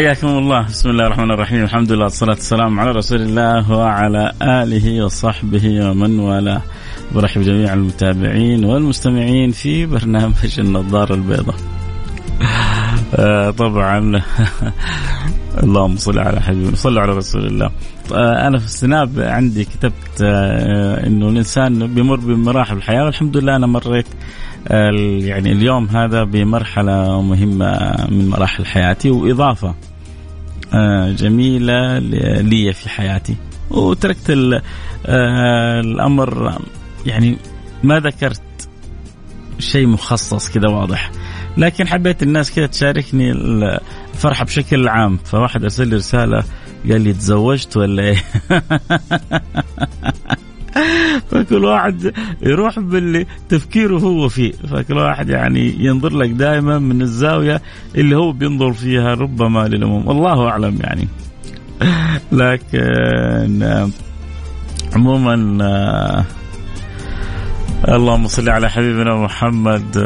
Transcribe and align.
حياكم 0.00 0.28
الله. 0.28 0.66
بسم 0.66 0.90
الله 0.90 1.06
الرحمن 1.06 1.30
الرحيم. 1.30 1.64
الحمد 1.64 1.92
لله 1.92 2.02
والصلاة 2.02 2.34
والسلام 2.34 2.80
على 2.80 2.90
رسول 2.90 3.20
الله 3.20 3.72
وعلى 3.72 4.32
آله 4.42 5.04
وصحبه 5.04 5.90
ومن 5.90 6.18
والاه. 6.18 6.62
برحب 7.14 7.40
جميع 7.42 7.72
المتابعين 7.72 8.64
والمستمعين 8.64 9.50
في 9.52 9.86
برنامج 9.86 10.60
النظارة 10.60 11.14
البيضاء. 11.14 11.54
آه 13.14 13.50
طبعا. 13.50 14.22
اللهم 15.64 15.96
صل 15.96 16.18
على 16.18 16.40
حبيبنا 16.40 16.76
صلوا 16.76 17.02
على 17.02 17.12
رسول 17.12 17.46
الله. 17.46 17.70
آه 18.14 18.46
أنا 18.46 18.58
في 18.58 18.64
السناب 18.64 19.20
عندي 19.20 19.64
كتبت 19.64 20.22
آه 20.22 21.06
إنه 21.06 21.28
الإنسان 21.28 21.94
بيمر 21.94 22.16
بمراحل 22.16 22.76
الحياة. 22.76 23.04
والحمد 23.04 23.36
لله 23.36 23.56
أنا 23.56 23.66
مريت 23.66 24.06
يعني 24.70 25.52
اليوم 25.52 25.88
هذا 25.88 26.24
بمرحلة 26.24 27.22
مهمة 27.22 27.96
من 28.08 28.28
مراحل 28.28 28.66
حياتي 28.66 29.10
وإضافة 29.10 29.74
آه، 30.74 31.12
جميلة 31.12 31.98
لي 31.98 32.72
في 32.72 32.88
حياتي. 32.88 33.36
وتركت 33.70 34.30
آه، 35.06 35.80
الأمر 35.80 36.58
يعني 37.06 37.36
ما 37.82 37.98
ذكرت 37.98 38.42
شيء 39.58 39.86
مخصص 39.86 40.50
كذا 40.50 40.68
واضح. 40.68 41.10
لكن 41.56 41.88
حبيت 41.88 42.22
الناس 42.22 42.54
كذا 42.54 42.66
تشاركني 42.66 43.32
الفرحة 43.32 44.44
بشكل 44.44 44.88
عام. 44.88 45.16
فواحد 45.16 45.62
أرسل 45.62 45.88
لي 45.88 45.96
رسالة 45.96 46.44
قال 46.90 47.00
لي 47.00 47.12
تزوجت 47.12 47.76
ولا 47.76 48.02
إيه؟ 48.02 48.24
فكل 51.30 51.64
واحد 51.64 52.12
يروح 52.42 52.78
باللي 52.78 53.26
تفكيره 53.48 53.98
هو 53.98 54.28
فيه. 54.28 54.52
فكل 54.52 54.94
واحد 54.98 55.28
يعني 55.28 55.84
ينظر 55.84 56.16
لك 56.16 56.30
دائما 56.30 56.78
من 56.78 57.02
الزاوية 57.02 57.62
اللي 57.96 58.16
هو 58.16 58.32
بينظر 58.32 58.72
فيها 58.72 59.14
ربما 59.14 59.68
للأمم. 59.68 60.08
والله 60.08 60.48
أعلم 60.48 60.78
يعني. 60.80 61.08
لكن 62.32 63.90
عموما 64.94 66.24
اللهم 67.88 68.26
صل 68.26 68.48
على 68.48 68.70
حبيبنا 68.70 69.14
محمد. 69.14 69.98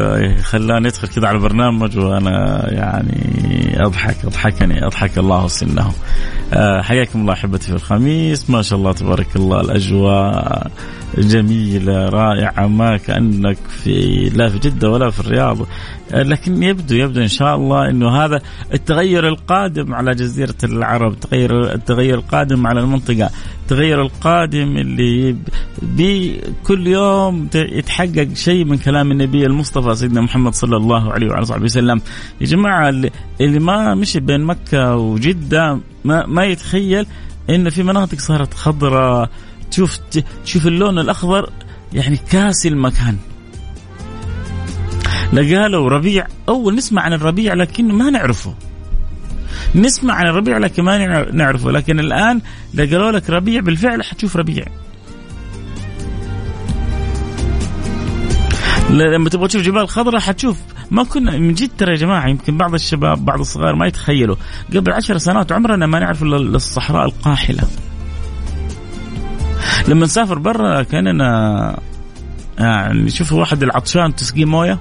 خلاني 0.43 0.89
ادخل 0.89 1.09
كذا 1.09 1.29
على 1.29 1.37
البرنامج 1.37 1.99
وأنا 1.99 2.67
يعني 2.73 3.77
أضحك 3.77 4.25
أضحكني 4.25 4.87
أضحك 4.87 5.19
الله 5.19 5.49
سنه 5.49 5.93
آه، 6.53 6.83
حياكم 6.83 7.21
الله 7.21 7.33
أحبتي 7.33 7.67
في 7.67 7.73
الخميس. 7.73 8.51
ما 8.51 8.63
شاء 8.63 8.79
الله 8.79 8.93
تبارك 8.93 9.37
الله 9.37 9.61
الأجواء. 9.61 10.71
جميلة 11.19 12.09
رائعة 12.09 12.67
ما 12.67 12.97
كأنك 12.97 13.59
في 13.83 14.29
لا 14.35 14.49
في 14.49 14.59
جدة 14.59 14.91
ولا 14.91 15.11
في 15.11 15.21
الرياض. 15.21 15.67
لكن 16.13 16.63
يبدو 16.63 16.95
يبدو 16.95 17.21
إن 17.21 17.29
شاء 17.29 17.57
الله 17.57 17.91
إنه 17.91 18.25
هذا 18.25 18.41
التغير 18.75 19.29
القادم 19.29 19.95
على 19.95 20.15
جزيرة 20.15 20.55
العرب 20.65 21.13
التغير 21.13 21.75
التغير 21.75 22.15
القادم 22.15 22.67
على 22.67 22.81
المنطقة 22.81 23.31
التغير 23.63 24.03
القادم 24.03 24.77
اللي 24.77 25.37
بكل 25.83 26.87
يوم 26.87 27.49
يتحقق 27.55 28.29
شيء 28.35 28.65
من 28.65 28.79
كلام 28.79 29.13
النبي 29.13 29.47
المصطفى 29.47 29.95
سيدنا 29.95 30.21
محمد 30.21 30.55
صلى 30.55 30.77
الله 30.77 31.13
عليه 31.13 31.29
وعلى 31.29 31.45
صحبه 31.45 31.65
وسلم. 31.65 32.01
يا 32.41 32.47
جماعة 32.47 32.89
اللي 33.41 33.59
ما 33.59 33.95
مشي 33.95 34.21
بين 34.21 34.41
مكة 34.41 34.97
وجدة 34.97 35.79
ما 36.05 36.27
ما 36.27 36.45
يتخيل 36.45 37.07
انه 37.51 37.71
في 37.71 37.83
مناطق 37.83 38.19
صارت 38.19 38.55
خضراء 38.55 39.31
تشوف 39.71 39.99
تشوف 40.45 40.67
اللون 40.67 40.99
الأخضر 40.99 41.51
يعني 41.93 42.17
كاسي 42.17 42.69
المكان. 42.69 43.17
لقالوا 45.33 45.89
ربيع 45.89 46.27
أول 46.49 46.75
نسمع 46.75 47.03
عن 47.03 47.13
الربيع 47.13 47.55
لكن 47.55 47.93
ما 47.93 48.11
نعرفه. 48.11 48.55
نسمع 49.75 50.15
عن 50.15 50.27
الربيع 50.27 50.59
لكن 50.59 50.83
ما 50.83 51.31
نعرفه 51.33 51.71
لكن 51.71 52.01
الآن 52.01 52.41
إذا 52.75 52.97
قالوا 52.97 53.13
لك 53.13 53.31
ربيع 53.31 53.61
بالفعل 53.61 54.05
حتشوف 54.05 54.37
ربيع. 54.37 54.65
لما 58.91 59.29
تبغى 59.29 59.49
تشوف 59.49 59.63
جبال 59.63 59.89
خضراء 59.89 60.21
حتشوف. 60.21 60.57
ما 60.91 61.05
كنا 61.05 61.39
من 61.39 61.55
جد 61.55 61.71
ترى 61.79 61.91
يا 61.91 61.97
جماعة 61.97 62.29
يمكن 62.29 62.57
بعض 62.57 62.75
الشباب 62.75 63.25
بعض 63.25 63.41
الصغار 63.41 63.75
ما 63.75 63.87
يتخيلوا. 63.87 64.37
قبل 64.75 64.93
عشر 64.93 65.19
سنوات 65.19 65.53
عمرنا 65.53 65.87
ما 65.87 65.99
نعرف 65.99 66.23
إلا 66.23 66.57
الصحراء 66.57 67.05
القاحلة. 67.05 67.63
لما 69.89 70.05
نسافر 70.05 70.39
برا 70.39 70.83
كأننا 70.83 71.79
يعني 72.59 73.03
نشوف 73.03 73.33
واحد 73.33 73.63
العطشان 73.63 74.15
تسقيه 74.15 74.45
موية. 74.45 74.79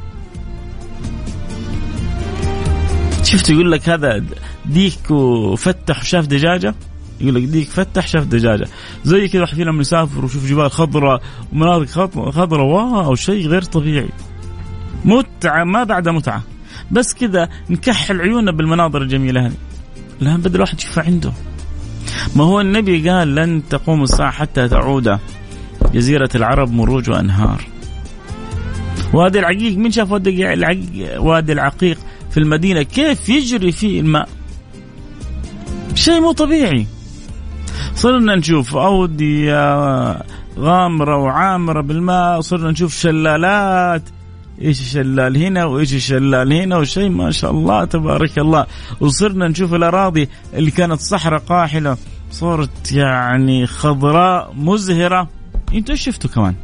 شفت 3.23 3.49
يقول 3.49 3.71
لك 3.71 3.89
هذا 3.89 4.23
ديك 4.65 5.11
وفتح 5.11 6.01
وشاف 6.01 6.27
دجاجة؟ 6.27 6.75
يقول 7.21 7.35
لك 7.35 7.43
ديك 7.43 7.69
فتح 7.69 8.07
شاف 8.07 8.25
دجاجة. 8.25 8.67
زي 9.03 9.27
كذا 9.27 9.41
واحد 9.41 9.55
فينا 9.55 9.69
لما 9.69 9.81
يسافر 9.81 10.23
ويشوف 10.23 10.45
جبال 10.45 10.71
خضراء 10.71 11.21
ومناطق 11.53 12.29
خضراء 12.29 12.65
واو 12.65 13.15
شيء 13.15 13.47
غير 13.47 13.61
طبيعي. 13.61 14.09
متعة 15.05 15.63
ما 15.63 15.83
بعد 15.83 16.09
متعة. 16.09 16.43
بس 16.91 17.13
كذا 17.13 17.49
نكحل 17.69 18.21
عيوننا 18.21 18.51
بالمناظر 18.51 19.01
الجميلة 19.01 19.45
هذه. 19.45 19.53
لا 20.19 20.37
بدل 20.37 20.55
الواحد 20.55 20.79
يشوفها 20.79 21.03
عنده. 21.03 21.33
ما 22.35 22.43
هو 22.43 22.61
النبي 22.61 23.09
قال 23.09 23.35
لن 23.35 23.61
تقوم 23.69 24.03
الساعة 24.03 24.31
حتى 24.31 24.67
تعود 24.67 25.19
جزيرة 25.93 26.29
العرب 26.35 26.71
مروج 26.71 27.09
وأنهار. 27.09 27.61
وادي 29.13 29.39
العقيق 29.39 29.77
من 29.77 29.91
شاف 29.91 30.11
وادي 30.11 30.53
العقيق 30.53 31.21
وادي 31.21 31.51
العقيق 31.51 31.97
في 32.31 32.37
المدينة؟ 32.37 32.83
كيف 32.83 33.29
يجري 33.29 33.71
فيه 33.71 33.99
الماء؟ 33.99 34.29
شيء 35.95 36.21
مو 36.21 36.31
طبيعي. 36.31 36.87
صرنا 37.95 38.35
نشوف 38.35 38.75
أودية 38.75 39.63
غامرة 40.59 41.17
وعامرة 41.17 41.81
بالماء 41.81 42.41
صرنا 42.41 42.71
نشوف 42.71 42.95
شلالات. 42.95 44.01
إيش 44.61 44.81
الشلال 44.81 45.37
هنا 45.37 45.65
وإيش 45.65 45.93
الشلال 45.93 46.53
هنا 46.53 46.77
وشيء 46.77 47.09
ما 47.09 47.31
شاء 47.31 47.51
الله 47.51 47.85
تبارك 47.85 48.39
الله 48.39 48.65
وصرنا 48.99 49.47
نشوف 49.47 49.73
الأراضي 49.73 50.29
اللي 50.53 50.71
كانت 50.71 50.99
صحراء 50.99 51.39
قاحلة 51.39 51.97
صارت 52.31 52.91
يعني 52.91 53.67
خضراء 53.67 54.53
مزهرة 54.57 55.29
إنتوا 55.73 55.93
إيش 55.93 56.01
شفتوا 56.01 56.29
كمان؟ 56.29 56.55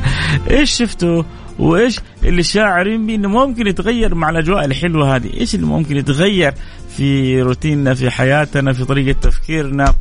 إيش 0.50 0.70
شفتوا؟ 0.70 1.22
وإيش 1.58 2.00
اللي 2.24 2.42
شاعرين 2.42 3.06
به 3.06 3.14
إنه 3.14 3.28
ممكن 3.28 3.66
يتغير 3.66 4.14
مع 4.14 4.30
الأجواء 4.30 4.64
الحلوة 4.64 5.16
هذه، 5.16 5.40
إيش 5.40 5.54
اللي 5.54 5.66
ممكن 5.66 5.96
يتغير 5.96 6.54
في 6.96 7.42
روتيننا 7.42 7.94
في 7.94 8.10
حياتنا 8.10 8.72
في 8.72 8.84
طريقة 8.84 9.20
تفكيرنا 9.20 9.94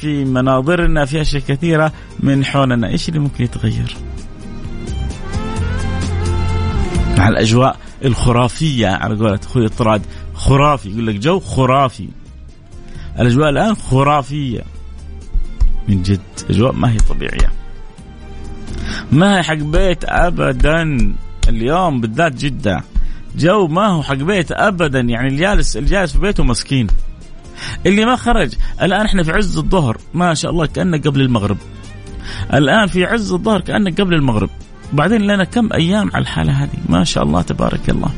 في 0.00 0.24
مناظرنا 0.24 1.04
في 1.04 1.20
أشياء 1.20 1.42
كثيرة 1.48 1.92
من 2.20 2.44
حولنا، 2.44 2.88
إيش 2.88 3.08
اللي 3.08 3.20
ممكن 3.20 3.44
يتغير؟ 3.44 3.96
مع 7.16 7.28
الأجواء 7.28 7.76
الخرافية. 8.04 8.88
على 8.88 9.16
قولة 9.16 9.40
أخوي 9.44 9.64
الطراد 9.64 10.02
خرافي. 10.34 10.88
يقول 10.90 11.06
لك 11.06 11.14
جو 11.14 11.40
خرافي. 11.40 12.08
الأجواء 13.20 13.48
الآن 13.48 13.74
خرافية. 13.74 14.64
من 15.88 16.02
جد 16.02 16.20
أجواء 16.50 16.72
ما 16.72 16.92
هي 16.92 16.96
طبيعية. 16.96 17.52
ما 19.12 19.38
هي 19.38 19.42
حق 19.42 19.54
بيت 19.54 20.04
ابدا. 20.04 21.14
اليوم 21.48 22.00
بالذات 22.00 22.34
جدة. 22.34 22.84
جو 23.36 23.66
ما 23.66 23.86
هو 23.86 24.02
حق 24.02 24.14
بيت 24.14 24.52
ابدا. 24.52 25.00
يعني 25.00 25.28
الجالس 25.28 25.76
الجالس 25.76 26.12
في 26.12 26.18
بيته 26.18 26.44
مسكين. 26.44 26.86
اللي 27.86 28.04
ما 28.04 28.16
خرج 28.16 28.54
الآن 28.82 29.06
إحنا 29.06 29.22
في 29.22 29.32
عز 29.32 29.58
الظهر. 29.58 29.98
ما 30.14 30.34
شاء 30.34 30.50
الله 30.50 30.66
كانك 30.66 31.06
قبل 31.06 31.20
المغرب. 31.20 31.58
الآن 32.54 32.86
في 32.86 33.04
عز 33.04 33.32
الظهر 33.32 33.60
كانك 33.60 34.00
قبل 34.00 34.14
المغرب. 34.14 34.50
وبعدين 34.92 35.20
لنا 35.20 35.44
كم 35.44 35.72
أيام 35.72 36.10
على 36.14 36.22
الحالة 36.22 36.52
هذه. 36.52 36.78
ما 36.88 37.04
شاء 37.04 37.24
الله 37.24 37.42
تبارك 37.42 37.90
الله. 37.90 38.10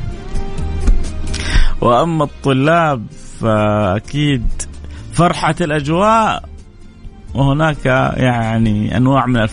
وأما 1.81 2.25
الطلاب 2.25 3.07
فأكيد 3.41 4.45
فرحة 5.13 5.55
الأجواء 5.61 6.49
وهناك 7.35 7.87
يعني 8.17 8.97
أنواع 8.97 9.27
من 9.27 9.47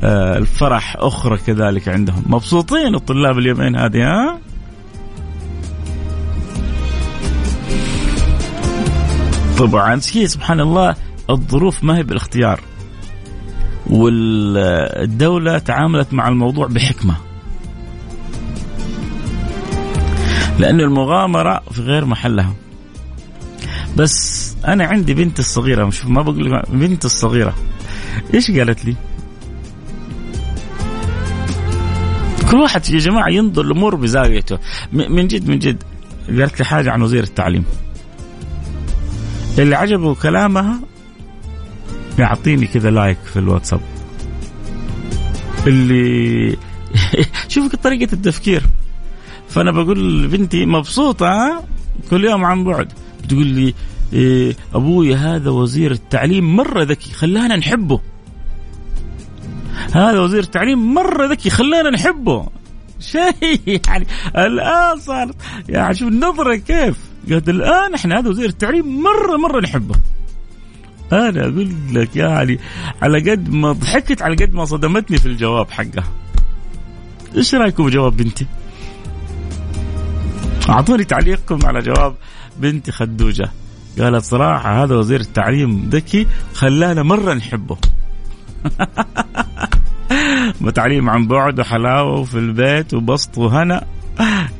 آه، 0.00 0.38
الفرح 0.38 0.96
أخرى 0.98 1.36
كذلك 1.36 1.88
عندهم. 1.88 2.22
مبسوطين 2.26 2.94
الطلاب 2.94 3.38
اليومين 3.38 3.76
هذه 3.76 4.02
ها؟ 4.02 4.38
طبعا. 9.58 9.98
سبحان 9.98 10.60
الله 10.60 10.94
الظروف 11.30 11.84
ما 11.84 11.96
هي 11.96 12.02
بالاختيار. 12.02 12.60
والدولة 13.90 15.58
تعاملت 15.58 16.12
مع 16.12 16.28
الموضوع 16.28 16.66
بحكمة. 16.66 17.16
لأن 20.58 20.80
المغامرة 20.80 21.60
في 21.72 21.82
غير 21.82 22.04
محلها. 22.04 22.54
بس 23.96 24.56
أنا 24.66 24.84
عندي 24.86 25.14
بنتي 25.14 25.40
الصغيرة 25.40 25.90
شوف 25.90 26.06
ما 26.06 26.22
بقول 26.22 26.52
لك 26.52 26.70
بنتي 26.70 27.06
الصغيرة. 27.06 27.54
إيش 28.34 28.50
قالت 28.50 28.84
لي؟ 28.84 28.94
كل 32.50 32.56
واحد 32.56 32.88
يا 32.88 32.98
جماعة 32.98 33.28
ينظر 33.28 33.62
الأمور 33.62 33.94
بزاويته. 33.94 34.58
من 34.92 35.28
جد 35.28 35.48
من 35.48 35.58
جد. 35.58 35.82
قالت 36.28 36.58
لي 36.58 36.64
حاجة 36.64 36.90
عن 36.90 37.02
وزير 37.02 37.22
التعليم. 37.22 37.64
اللي 39.58 39.76
عجبه 39.76 40.14
كلامها 40.14 40.80
يعطيني 42.18 42.66
كذا 42.66 42.90
لايك 42.90 43.18
في 43.32 43.38
الواتساب. 43.38 43.80
اللي 45.66 46.56
شوف 47.48 47.74
طريقة 47.76 48.12
التفكير. 48.12 48.62
فأنا 49.48 49.70
بقول 49.70 50.24
لبنتي 50.24 50.66
مبسوطة؟ 50.66 51.62
كل 52.10 52.24
يوم 52.24 52.44
عن 52.44 52.64
بعد. 52.64 52.92
بتقول 53.24 53.46
لي 53.46 53.74
إيه 54.12 54.56
أبوي 54.74 55.14
هذا 55.14 55.50
وزير 55.50 55.92
التعليم 55.92 56.56
مرة 56.56 56.82
ذكي 56.82 57.12
خلانا 57.12 57.56
نحبه. 57.56 58.00
هذا 59.92 60.20
وزير 60.20 60.42
التعليم 60.42 60.94
مرة 60.94 61.26
ذكي 61.26 61.50
خلانا 61.50 61.90
نحبه. 61.90 62.46
شيء 63.12 63.80
يعني 63.86 64.06
الآن 64.36 64.98
صار 64.98 65.30
يعني 65.68 65.94
شوف 65.94 66.08
النظرة 66.08 66.56
كيف. 66.56 66.96
قالت 67.30 67.48
الآن 67.48 67.94
إحنا 67.94 68.18
هذا 68.18 68.28
وزير 68.28 68.48
التعليم 68.48 69.02
مرة 69.02 69.36
مرة 69.36 69.60
نحبه. 69.60 69.94
أنا 71.12 71.40
أقول 71.40 71.72
لك 71.92 72.16
يعني 72.16 72.58
على 73.02 73.30
قد 73.30 73.48
ما 73.48 73.72
ضحكت 73.72 74.22
على 74.22 74.34
قد 74.34 74.54
ما 74.54 74.64
صدمتني 74.64 75.18
في 75.18 75.26
الجواب 75.26 75.70
حقها. 75.70 76.04
إيش 77.36 77.54
رأيكم 77.54 77.86
بجواب 77.86 78.16
بنتي؟ 78.16 78.46
أعطوني 80.68 81.04
تعليقكم 81.04 81.66
على 81.66 81.80
جواب 81.80 82.14
بنتي 82.58 82.92
خدوجة. 82.92 83.50
قالت 83.98 84.24
صراحة 84.24 84.84
هذا 84.84 84.94
وزير 84.94 85.20
التعليم 85.20 85.88
ذكي 85.92 86.26
خلانا 86.54 87.02
مرة 87.02 87.34
نحبه. 87.34 87.76
وتعليم 90.62 91.10
عن 91.10 91.26
بعد 91.26 91.60
وحلاوة 91.60 92.20
وفي 92.20 92.38
البيت 92.38 92.94
وبسط 92.94 93.38
وهنا. 93.38 93.84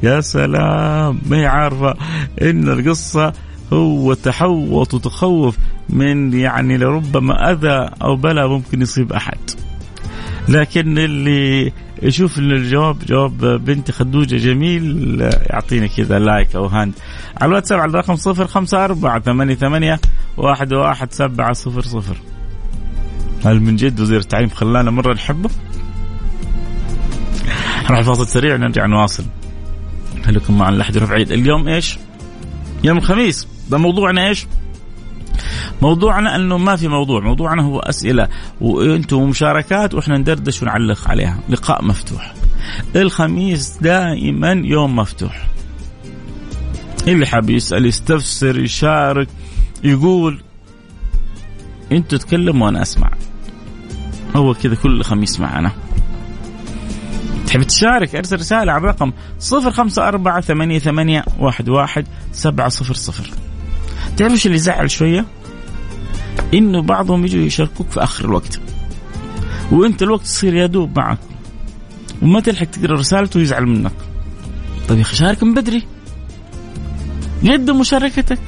يا 0.03 0.21
سلام 0.21 1.21
ما 1.27 1.37
هي 1.37 1.47
عارفة 1.47 1.95
إن 2.43 2.69
القصة 2.69 3.33
هو 3.73 4.15
تحوط 4.15 4.95
وتخوف 4.95 5.57
من 5.89 6.33
يعني 6.33 6.79
لربما 6.79 7.53
أذى 7.53 7.91
أو 8.03 8.17
بلاء 8.17 8.49
ممكن 8.49 8.83
يصيب 8.83 9.13
أحد. 9.13 9.39
لكن 10.49 10.99
اللي 10.99 11.73
يشوف 12.03 12.39
ان 12.39 12.51
الجواب 12.51 12.99
جواب 12.99 13.65
بنتي 13.65 13.93
خدوجة 13.93 14.37
جميل 14.37 15.17
يعطيني 15.51 15.89
كذا 15.89 16.19
like 16.19 16.57
أو 16.57 16.67
hand. 16.67 16.93
على 17.41 17.49
الواتساب 17.49 17.79
على 17.81 17.91
الرقم 17.91 18.17
صفر 18.17 18.47
خمسة 18.47 18.85
أربعة 18.85 19.21
ثمانية 19.21 19.55
ثمانية 19.55 20.01
واحد 20.37 20.73
واحد 20.73 21.13
سبعة 21.13 21.53
صفر 21.53 21.83
صفر. 21.83 22.17
هل 23.45 23.61
من 23.61 23.77
جد 23.77 24.01
وزير 24.01 24.19
التعليم 24.19 24.49
خلانا 24.49 24.91
مرة 24.91 25.15
نحبه؟ 25.15 25.51
نروح 27.91 28.01
فاصل 28.01 28.27
سريع 28.27 28.57
نرجع 28.57 28.87
نواصل. 28.87 29.25
خليكم 30.25 30.59
معنا 30.59 30.77
لحد 30.77 30.99
رفع 30.99 31.17
اليوم 31.17 31.69
إيش؟ 31.69 31.99
يوم 32.85 32.99
الخميس 32.99 33.49
ده 33.71 33.79
موضوعنا 33.79 34.29
إيش؟ 34.29 34.47
موضوعنا 35.83 36.37
إنه 36.37 36.59
ما 36.59 36.77
في 36.77 36.89
موضوع، 36.89 37.21
موضوعنا 37.21 37.63
هو 37.63 37.79
أسئلة 37.79 38.29
وأنتم 38.61 39.29
مشاركات 39.29 39.95
وإحنا 39.95 40.19
ندردش 40.19 40.63
ونعلق 40.63 41.09
عليها، 41.09 41.39
لقاء 41.49 41.85
مفتوح. 41.85 42.35
الخميس 42.97 43.79
دائما 43.83 44.53
يوم 44.53 44.97
مفتوح. 44.97 45.47
اللي 47.09 47.27
حاب 47.27 47.51
يسأل 47.51 47.87
يستفسر 47.87 48.59
يشارك 48.59 49.29
يقول 49.85 50.43
أنتوا 51.93 52.19
تكلموا 52.19 52.67
وأنا 52.67 52.83
أسمع. 52.83 53.11
هو 54.37 54.55
كذا 54.55 54.75
كل 54.75 55.03
خميس 55.03 55.41
معنا. 55.41 55.73
تحب 57.51 57.63
تشارك 57.63 58.17
ارسل 58.17 58.37
رسالة 58.37 58.73
على 58.73 58.81
الرقم 58.81 59.13
صفر 59.39 59.71
خمسة 59.71 60.09
أربعة 60.09 60.41
ثمانية 60.41 60.79
ثمانية 60.79 61.25
واحد 61.39 61.69
واحد 61.69 62.07
سبعة 62.33 62.69
صفر 62.69 62.95
صفر. 62.95 63.31
تعرف 64.17 64.33
إيش 64.33 64.47
اللي 64.47 64.57
يزعل 64.57 64.91
شوية؟ 64.91 65.25
إنه 66.55 66.83
بعضهم 66.83 67.25
يجوا 67.25 67.43
يشاركوك 67.43 67.91
في 67.91 68.03
آخر 68.03 68.25
الوقت. 68.25 68.61
وأنت 69.73 70.03
الوقت 70.03 70.25
يصير 70.25 70.55
يدوب 70.55 70.99
معك. 70.99 71.19
وما 72.23 72.41
تلحق 72.41 72.65
تقرأ 72.65 72.95
رسالته 72.95 73.39
ويزعل 73.39 73.67
منك. 73.67 73.93
طيب 74.89 74.99
يا 74.99 75.03
أخي 75.03 75.17
شارك 75.17 75.43
من 75.43 75.55
بدري. 75.55 75.87
قدم 77.43 77.81
مشاركتك. 77.81 78.39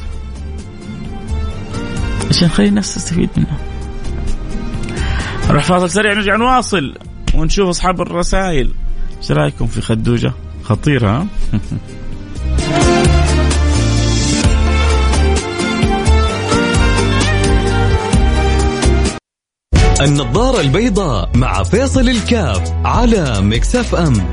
عشان 2.30 2.48
نخلي 2.48 2.68
الناس 2.68 2.94
تستفيد 2.94 3.30
منها. 3.36 3.58
نروح 5.48 5.64
فاصل 5.64 5.90
سريع 5.90 6.12
نرجع 6.12 6.36
نواصل 6.36 6.94
ونشوف 7.34 7.68
أصحاب 7.68 8.00
الرسائل. 8.00 8.72
إيش 9.22 9.32
رأيكم 9.32 9.66
في 9.66 9.80
خدوجة؟ 9.80 10.32
خطيرة 10.62 11.26
النظارة 20.00 20.60
البيضاء 20.60 21.30
مع 21.34 21.62
فيصل 21.62 22.08
الكاف 22.08 22.72
على 22.84 23.40
مكسف 23.40 23.94
أم. 23.94 24.32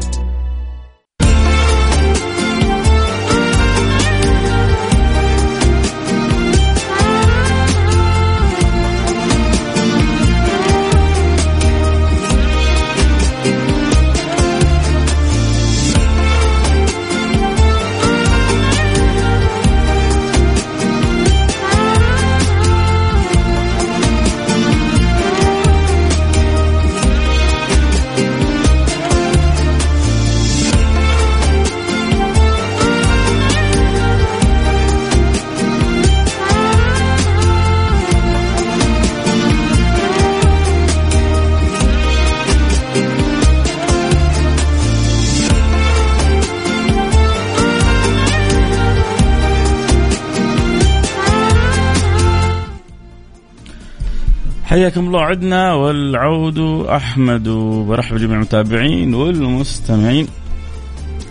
حياكم 54.69 55.07
الله. 55.07 55.21
عدنا 55.21 55.73
والعود 55.73 56.59
أحمد. 56.85 57.47
وبرحب 57.47 58.17
جميع 58.17 58.35
المتابعين 58.35 59.13
والمستمعين. 59.13 60.27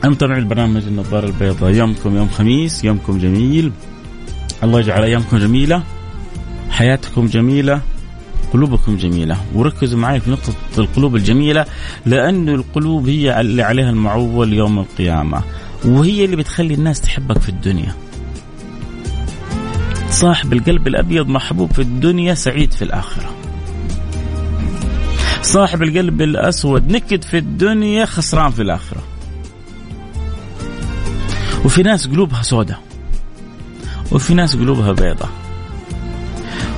المتابعين 0.05 0.43
البرنامج 0.43 0.83
النظارة 0.83 1.27
البيضاء. 1.27 1.71
يومكم 1.71 2.17
يوم 2.17 2.29
خميس 2.29 2.85
يومكم 2.85 3.19
جميل. 3.19 3.73
الله 4.65 4.81
يجعل 4.81 5.03
أيامكم 5.03 5.39
جميلة 5.39 5.83
حياتكم 6.71 7.27
جميلة 7.27 7.81
قلوبكم 8.53 8.97
جميلة. 8.97 9.37
وركزوا 9.55 9.99
معي 9.99 10.21
في 10.21 10.31
نقطة 10.31 10.53
القلوب 10.79 11.17
الجميلة 11.17 11.65
لأن 12.07 12.49
القلوب 12.49 13.09
هي 13.09 13.41
اللي 13.41 13.63
عليها 13.63 13.91
المعول 13.91 14.53
يوم 14.53 14.79
القيامة 14.79 15.43
وهي 15.85 16.25
اللي 16.25 16.37
بتخلي 16.37 16.75
الناس 16.75 17.01
تحبك 17.01 17.39
في 17.39 17.49
الدنيا. 17.49 17.95
صاحب 20.11 20.53
القلب 20.53 20.87
الأبيض 20.87 21.29
محبوب 21.29 21.73
في 21.73 21.79
الدنيا 21.79 22.35
سعيد 22.35 22.73
في 22.73 22.83
الآخرة. 22.83 23.31
صاحب 25.43 25.83
القلب 25.83 26.23
الأسود 26.23 26.93
نكد 26.93 27.25
في 27.25 27.39
الدنيا 27.39 28.05
خسران 28.05 28.51
في 28.51 28.63
الآخرة. 28.63 29.03
وفي 31.65 31.83
ناس 31.83 32.07
قلوبها 32.07 32.43
سوداء. 32.43 32.81
وفي 34.13 34.35
ناس 34.35 34.57
قلوبها 34.57 34.93
بيضة. 34.93 35.29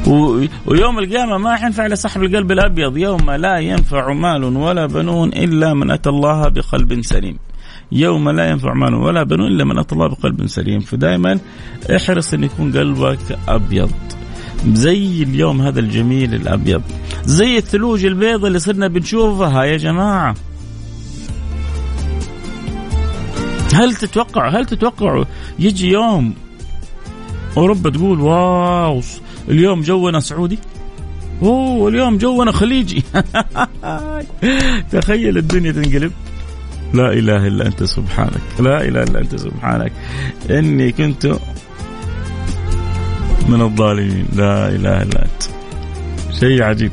و... 0.06 0.46
ويوم 0.66 0.98
القيامة 0.98 1.38
ما 1.38 1.56
حينفع 1.56 1.86
لصاحب 1.86 2.22
القلب 2.22 2.52
الأبيض 2.52 2.96
يوم 2.96 3.30
لا 3.30 3.58
ينفع 3.58 4.12
مال 4.12 4.44
ولا 4.44 4.86
بنون 4.86 5.28
إلا 5.28 5.74
من 5.74 5.90
أتى 5.90 6.08
الله 6.08 6.48
بقلب 6.48 7.02
سليم 7.02 7.38
يوم 7.92 8.30
لا 8.30 8.50
ينفع 8.50 8.74
مال 8.74 8.94
ولا 8.94 9.22
بنون 9.22 9.46
إلا 9.46 9.64
من 9.64 9.78
اتى 9.78 9.94
الله 9.94 10.06
بقلب 10.08 10.46
سليم. 10.46 10.80
فدائما 10.80 11.38
احرص 11.96 12.34
إن 12.34 12.44
يكون 12.44 12.72
قلبك 12.76 13.38
أبيض. 13.48 13.90
زي 14.66 15.22
اليوم 15.22 15.62
هذا 15.62 15.80
الجميل 15.80 16.34
الأبيض. 16.34 16.82
زي 17.24 17.56
الثلوج 17.56 18.04
البيضاء 18.04 18.46
اللي 18.46 18.58
صرنا 18.58 18.88
بنشوفها 18.88 19.64
يا 19.64 19.76
جماعة. 19.76 20.34
هل 23.74 23.94
تتوقع 23.94 24.48
هل 24.48 24.66
تتوقع 24.66 25.24
يجي 25.58 25.88
يوم 25.88 26.34
أوروبا 27.56 27.90
تقول 27.90 28.20
واو 28.20 29.00
اليوم 29.48 29.80
جونا 29.80 30.20
سعودي؟ 30.20 30.58
أوه 31.42 31.88
اليوم 31.88 32.18
جونا 32.18 32.52
خليجي. 32.52 33.02
تخيل 34.92 35.38
الدنيا 35.38 35.72
تنقلب. 35.72 36.12
لا 36.94 37.12
إله 37.12 37.46
إلا 37.46 37.66
أنت 37.66 37.82
سبحانك. 37.82 38.60
لا 38.60 38.82
إله 38.82 39.02
إلا 39.02 39.20
أنت 39.20 39.36
سبحانك. 39.36 39.92
إني 40.50 40.92
كنت 40.92 41.26
من 43.48 43.62
الظالمين. 43.62 44.26
لا 44.32 44.68
إله 44.68 45.02
إلا 45.02 45.22
أنت. 45.22 45.42
شيء 46.40 46.62
عجيب. 46.62 46.92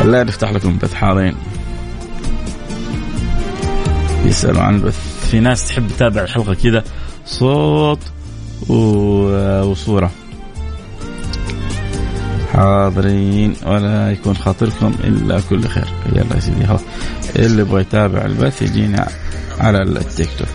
الله 0.00 0.18
يفتح 0.18 0.50
لكم 0.50 0.78
بث 0.78 0.94
حارين. 0.94 1.36
يسألوا 4.24 4.62
عن 4.62 4.74
البث. 4.74 5.28
في 5.30 5.40
ناس 5.40 5.68
تحب 5.68 5.88
تتابع 5.88 6.22
الحلقة 6.22 6.54
كذا 6.54 6.84
صوت 7.26 7.98
وصورة. 8.68 10.10
حاضرين 12.52 13.56
ولا 13.66 14.12
يكون 14.12 14.36
خاطركم 14.36 14.94
إلا 15.04 15.40
كل 15.50 15.68
خير. 15.68 15.88
يلا 16.12 16.34
يا 16.34 16.40
سيدي 16.40 16.68
هو 16.68 16.78
اللي 17.36 17.62
يبغى 17.62 17.80
يتابع 17.80 18.24
البث 18.24 18.62
يجينا 18.62 19.08
على 19.60 19.82
التيك 19.82 20.28
توك. 20.38 20.48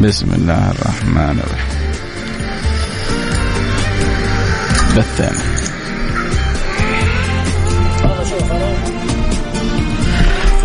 بسم 0.00 0.26
الله 0.34 0.70
الرحمن 0.70 1.40
الرحيم. 1.44 1.76
بثنا. 4.96 5.30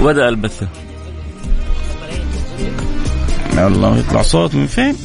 وبدأ 0.02 0.30
البث. 0.30 0.64
الله 3.58 3.98
يطلع 3.98 4.22
صوت 4.22 4.56
من 4.56 4.68
فين؟ 4.68 4.96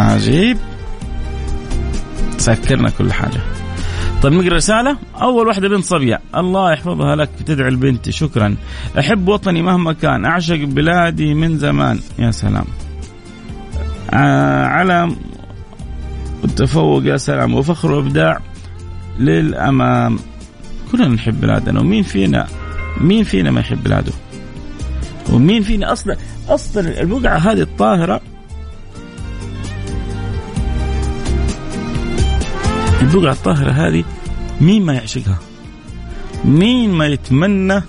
عجيب 0.00 0.58
سكرنا 2.38 2.90
كل 2.90 3.12
حاجة. 3.12 3.40
طيب 4.22 4.32
نقرأ 4.32 4.56
رسالة. 4.56 4.96
أول 5.22 5.46
واحدة 5.46 5.68
بنت 5.68 5.84
صبية. 5.84 6.20
الله 6.36 6.72
يحفظها 6.72 7.16
لك 7.16 7.30
تدعي 7.46 7.68
البنت. 7.68 8.10
شكرا. 8.10 8.56
أحب 8.98 9.28
وطني 9.28 9.62
مهما 9.62 9.92
كان. 9.92 10.24
أعشق 10.24 10.64
بلادي 10.64 11.34
من 11.34 11.58
زمان. 11.58 12.00
يا 12.18 12.30
سلام. 12.30 12.64
علم 14.12 15.16
التفوق 16.44 17.04
يا 17.04 17.16
سلام. 17.16 17.54
وفخر 17.54 17.92
وإبداع 17.92 18.40
للأمام. 19.18 20.18
كلنا 20.92 21.08
نحب 21.08 21.40
بلادنا. 21.40 21.80
ومين 21.80 22.02
فينا؟ 22.02 22.46
مين 23.00 23.24
فينا 23.24 23.50
ما 23.50 23.60
يحب 23.60 23.84
بلاده؟ 23.84 24.12
ومين 25.32 25.62
فينا 25.62 25.92
أصلا 25.92 26.16
أصلا 26.48 27.00
البقعه 27.00 27.38
هذه 27.38 27.60
الطاهرة 27.60 28.20
البقعه 33.14 33.32
الطاهرة 33.32 33.70
هذه 33.70 34.04
مين 34.60 34.82
ما 34.82 34.94
يعشقها؟ 34.94 35.38
مين 36.44 36.90
ما 36.90 37.06
يتمنى 37.06 37.82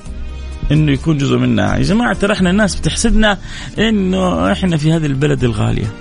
إنه 0.72 0.92
يكون 0.92 1.18
جزء 1.18 1.38
منها؟ 1.38 1.75
يا 1.78 1.82
جماعة 1.84 2.13
ترى 2.13 2.34
إحنا 2.34 2.50
الناس 2.50 2.75
بتحسدنا 2.75 3.38
إنه 3.80 4.51
إحنا 4.51 4.78
في 4.78 4.94
هذه 4.94 5.06
البلد 5.06 5.44
الغالية. 5.44 5.94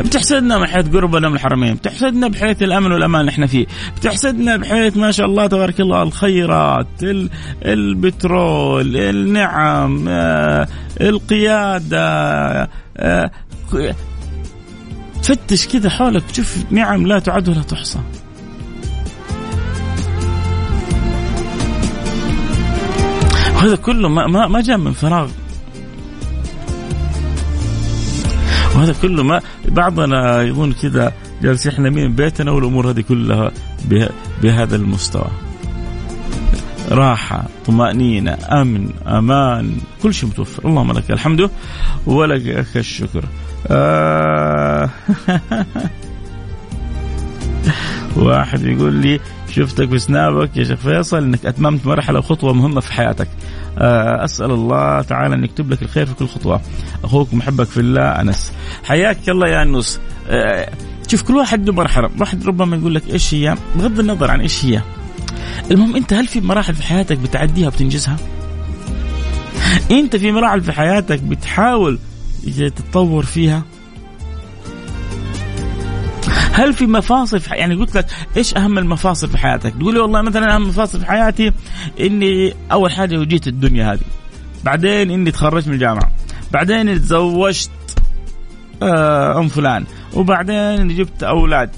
بتحسدنا 0.00 0.58
من 0.58 0.66
حيث 0.66 0.88
قربنا 0.88 1.28
من 1.28 1.34
الحرمين 1.34 1.74
بتحسدنا 1.74 2.28
بحيث 2.28 2.62
الأمن 2.62 2.92
والأمان 2.92 3.20
اللي 3.20 3.30
إحنا 3.30 3.46
فيه 3.46 3.66
بتحسدنا 3.96 4.56
بحيث 4.56 4.96
ما 4.96 5.10
شاء 5.10 5.26
الله 5.26 5.46
تبارك 5.46 5.80
الله 5.80 6.02
الخيرات 6.02 6.86
البترول 7.64 8.96
النعم 8.96 10.04
آه، 10.08 10.68
القيادة 11.00 12.08
آه، 12.96 13.30
فتش 15.22 15.68
كذا 15.68 15.90
حولك 15.90 16.22
تشوف 16.30 16.56
نعم 16.70 17.06
لا 17.06 17.18
تعد 17.18 17.48
ولا 17.48 17.62
تحصى. 17.62 17.98
وهذا 23.60 23.76
كله 23.76 24.08
ما 24.08 24.26
ما 24.26 24.48
ما 24.48 24.60
جاء 24.60 24.76
من 24.76 24.92
فراغ. 24.92 25.30
وهذا 28.74 28.94
كله 29.02 29.22
ما 29.22 29.40
بعضنا 29.68 30.42
يظن 30.42 30.72
كذا 30.72 31.12
جالس 31.42 31.66
إحنا 31.66 31.90
من 31.90 32.12
بيتنا 32.12 32.50
والأمور 32.50 32.90
هذه 32.90 33.00
كلها 33.00 33.50
بهذا 34.42 34.76
المستوى. 34.76 35.30
راحة 36.90 37.44
طمأنينة 37.66 38.38
أمن 38.52 38.90
أمان 39.06 39.76
كل 40.02 40.14
شيء 40.14 40.28
متوفر. 40.28 40.68
اللهم 40.68 40.92
لك 40.92 41.10
الحمد 41.10 41.50
ولك 42.06 42.76
الشكر. 42.76 43.24
آه. 43.66 44.90
واحد 48.16 48.64
يقول 48.64 48.92
لي 48.92 49.20
شفتك 49.50 49.88
بسنابك 49.88 50.56
يا 50.56 50.64
شيخ 50.64 50.78
فيصل 50.78 51.16
إنك 51.16 51.46
أتممت 51.46 51.86
مرحلة 51.86 52.18
وخطوة 52.18 52.52
مهمة 52.52 52.80
في 52.80 52.92
حياتك. 52.92 53.28
آه، 53.78 54.24
أسأل 54.24 54.50
الله 54.50 55.02
تعالى 55.02 55.34
أن 55.34 55.44
يكتب 55.44 55.70
لك 55.70 55.82
الخير 55.82 56.06
في 56.06 56.14
كل 56.14 56.26
خطوة. 56.26 56.60
أخوك 57.04 57.34
محبك 57.34 57.66
في 57.66 57.80
الله 57.80 58.02
أنس. 58.02 58.52
حياك 58.84 59.28
الله 59.28 59.48
يا 59.48 59.62
أنس. 59.62 60.00
آه، 60.28 60.70
شوف 61.08 61.22
كل 61.22 61.36
واحد 61.36 61.66
له 61.66 61.72
مرحلة. 61.72 62.10
واحد 62.20 62.46
ربما 62.46 62.76
يقول 62.76 62.94
لك 62.94 63.02
إيش 63.12 63.34
هي؟ 63.34 63.56
بغض 63.76 64.00
النظر 64.00 64.30
عن 64.30 64.40
إيش 64.40 64.64
هي. 64.64 64.82
المهم 65.70 65.96
أنت 65.96 66.12
هل 66.12 66.26
في 66.26 66.40
مراحل 66.40 66.74
في 66.74 66.82
حياتك 66.82 67.18
بتعديها 67.18 67.68
بتنجزها 67.68 68.16
أنت 69.90 70.16
في 70.16 70.32
مراحل 70.32 70.60
في 70.60 70.72
حياتك 70.72 71.20
بتحاول 71.20 71.98
تتطور 72.56 73.24
فيها؟ 73.24 73.62
هل 76.60 76.72
في 76.72 76.86
مفاصل 76.86 77.40
في 77.40 77.54
يعني 77.54 77.74
قلت 77.74 77.96
لك 77.96 78.06
إيش 78.36 78.56
أهم 78.56 78.78
المفاصل 78.78 79.28
في 79.28 79.38
حياتك؟ 79.38 79.74
تقول 79.80 79.94
لي 79.94 80.00
والله 80.00 80.22
مثلا 80.22 80.54
أهم 80.54 80.68
مفاصل 80.68 81.00
في 81.00 81.06
حياتي 81.06 81.52
إني 82.00 82.54
أول 82.72 82.92
حاجة 82.92 83.18
وجيت 83.18 83.46
الدنيا 83.46 83.92
هذه. 83.92 84.00
بعدين 84.64 85.10
إني 85.10 85.30
تخرجت 85.30 85.68
من 85.68 85.74
الجامعة. 85.74 86.10
بعدين 86.52 86.76
اني 86.76 86.98
تزوجت 86.98 87.70
آه، 88.82 89.38
أم 89.38 89.48
فلان، 89.48 89.84
وبعدين 90.14 90.96
جبت 90.96 91.22
أولاد. 91.22 91.70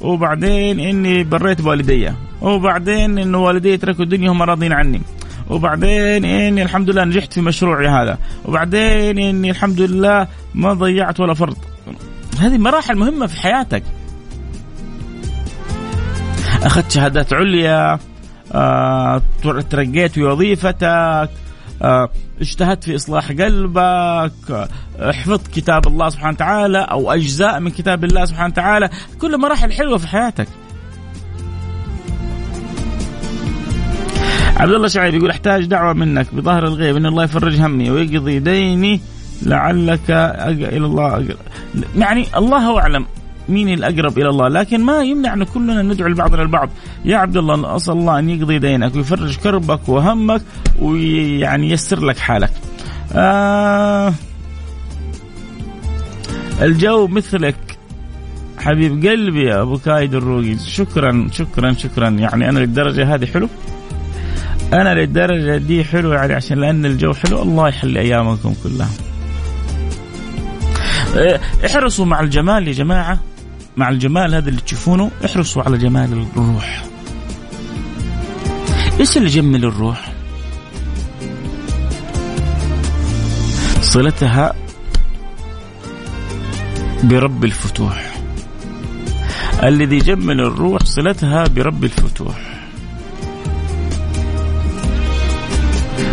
وبعدين 0.00 0.80
إني 0.80 1.24
بريت 1.24 1.60
بوالدي 1.60 2.12
وبعدين 2.42 3.18
انه 3.18 3.38
والدي 3.38 3.76
تركوا 3.76 4.04
الدنيا 4.04 4.30
هم 4.30 4.42
راضين 4.42 4.72
عني 4.72 5.02
وبعدين 5.50 6.24
إني 6.24 6.62
الحمد 6.62 6.90
لله 6.90 7.04
نجحت 7.04 7.32
في 7.32 7.40
مشروعي 7.40 7.88
هذا 7.88 8.18
وبعدين 8.44 9.18
إني 9.18 9.50
الحمد 9.50 9.80
لله 9.80 10.28
ما 10.54 10.72
ضيعت 10.74 11.20
ولا 11.20 11.34
فرض 11.34 11.56
هذه 12.40 12.58
مراحل 12.58 12.96
مهمة 12.96 13.26
في 13.26 13.40
حياتك 13.40 13.82
أخذت 16.62 16.90
شهادات 16.90 17.32
عليا 17.32 17.98
آه، 18.52 19.22
ترقيت 19.70 20.12
في 20.12 20.24
وظيفتك 20.24 21.30
آه، 21.82 22.08
اجتهدت 22.40 22.84
في 22.84 22.96
إصلاح 22.96 23.32
قلبك 23.32 24.32
آه، 24.50 24.68
حفظت 25.12 25.46
كتاب 25.46 25.86
الله 25.86 26.08
سبحانه 26.08 26.32
وتعالى 26.32 26.78
أو 26.78 27.12
أجزاء 27.12 27.60
من 27.60 27.70
كتاب 27.70 28.04
الله 28.04 28.24
سبحانه 28.24 28.52
وتعالى 28.52 28.90
كل 29.20 29.38
مراحل 29.38 29.72
حلوة 29.72 29.98
في 29.98 30.08
حياتك. 30.08 30.48
عبد 34.56 34.72
الله 34.72 34.88
شعيب 34.88 35.14
يقول 35.14 35.30
أحتاج 35.30 35.64
دعوة 35.64 35.92
منك 35.92 36.34
بظهر 36.34 36.64
الغيب 36.64 36.96
إن 36.96 37.06
الله 37.06 37.24
يفرج 37.24 37.60
همي 37.60 37.90
ويقضي 37.90 38.38
ديني 38.38 39.00
لعلك 39.42 40.10
إلى 40.10 40.86
الله 40.86 41.26
يعني 41.96 42.26
الله 42.36 42.78
أعلم. 42.80 43.06
مين 43.50 43.68
الأقرب 43.68 44.18
إلى 44.18 44.28
الله. 44.28 44.48
لكن 44.48 44.80
ما 44.80 45.02
يمنع 45.02 45.34
ان 45.34 45.44
كلنا 45.44 45.82
ندعو 45.82 46.08
لبعضنا 46.08 46.42
البعض. 46.42 46.70
يا 47.04 47.16
عبد 47.16 47.36
الله 47.36 47.76
أسأل 47.76 47.94
الله 47.94 48.18
أن 48.18 48.30
يقضي 48.30 48.58
دينك 48.58 48.94
ويفرج 48.96 49.36
كربك 49.36 49.88
وهمك 49.88 50.42
ويعني 50.78 51.70
ييسر 51.70 52.04
لك 52.04 52.18
حالك. 52.18 52.52
آه 53.12 54.14
الجو 56.62 57.06
مثلك 57.06 57.56
حبيب 58.58 59.06
قلبي 59.06 59.44
يا 59.44 59.62
أبو 59.62 59.78
كايد 59.78 60.14
الروقي. 60.14 60.58
شكرا 60.58 61.28
شكرا 61.32 61.72
شكرا. 61.72 62.08
يعني 62.08 62.48
أنا 62.48 62.58
للدرجة 62.58 63.14
هذه 63.14 63.26
حلو؟ 63.26 63.48
أنا 64.72 64.94
للدرجة 64.94 65.56
دي 65.56 65.84
حلو 65.84 66.12
يعني 66.12 66.34
عشان 66.34 66.58
لأن 66.58 66.86
الجو 66.86 67.12
حلو. 67.12 67.42
الله 67.42 67.68
يحلي 67.68 68.00
أيامكم 68.00 68.54
كلها. 68.62 68.90
آه، 71.16 71.40
احرصوا 71.66 72.04
مع 72.06 72.20
الجمال 72.20 72.68
يا 72.68 72.72
جماعة. 72.72 73.18
مع 73.76 73.88
الجمال 73.88 74.34
هذا 74.34 74.48
اللي 74.48 74.60
تشوفونه 74.60 75.10
احرصوا 75.24 75.62
على 75.62 75.78
جمال 75.78 76.26
الروح. 76.36 76.84
إيش 79.00 79.16
اللي 79.16 79.28
يجمل 79.28 79.64
الروح؟ 79.64 80.12
صلتها 83.82 84.54
برب 87.02 87.44
الفتوح. 87.44 88.14
الذي 89.62 89.96
يجمل 89.96 90.40
الروح 90.40 90.84
صلتها 90.84 91.44
برب 91.44 91.84
الفتوح. 91.84 92.36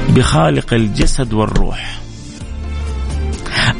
بخالق 0.10 0.74
الجسد 0.74 1.34
والروح. 1.34 2.07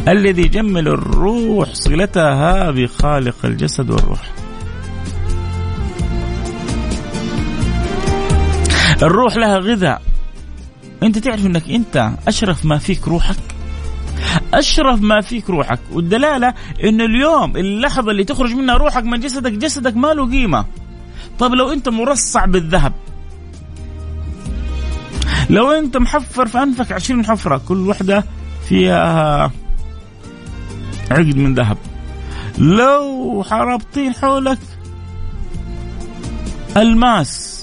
الذي 0.08 0.42
يجمل 0.42 0.88
الروح 0.88 1.74
صلتها 1.74 2.72
بخالق 2.72 3.36
الجسد 3.46 3.90
والروح. 3.90 4.32
الروح 9.02 9.38
لها 9.38 9.58
غذاء. 9.58 10.02
أنت 11.04 11.18
تعرف 11.18 11.46
إنك 11.46 11.70
أنت 11.70 12.12
أشرف 12.28 12.66
ما 12.66 12.78
فيك 12.78 13.08
روحك؟ 13.08 13.38
أشرف 14.54 15.02
ما 15.02 15.22
فيك 15.22 15.50
روحك. 15.50 15.80
والدلالة 15.92 16.54
إنه 16.84 17.06
اليوم 17.06 17.58
اللحظة 17.58 18.12
اللي 18.12 18.24
تخرج 18.24 18.54
منها 18.54 18.78
روحك 18.78 19.04
من 19.04 19.20
جسدك 19.20 19.52
جسدك 19.52 19.96
ما 19.96 20.08
له 20.08 20.32
قيمة. 20.32 20.66
طب 21.40 21.54
لو 21.54 21.72
أنت 21.72 21.90
مرصع 21.90 22.46
بالذهب 22.46 22.94
لو 25.50 25.72
أنت 25.72 25.98
محفر 25.98 26.46
في 26.46 26.64
أنفك 26.64 26.92
عشرين 26.92 27.26
حفرة 27.26 27.62
كل 27.68 27.88
واحدة 27.88 28.24
فيها 28.70 29.52
عقد 31.12 31.36
من 31.38 31.54
ذهب. 31.54 31.78
لو 32.58 33.44
حربطين 33.50 34.14
حولك 34.14 34.60
الماس 36.78 37.58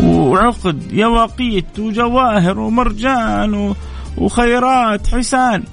وعقد 0.00 0.92
يواقيت 0.92 1.78
وجواهر 1.78 2.58
ومرجان 2.58 3.74
وخيرات 4.18 5.06
حسان. 5.06 5.64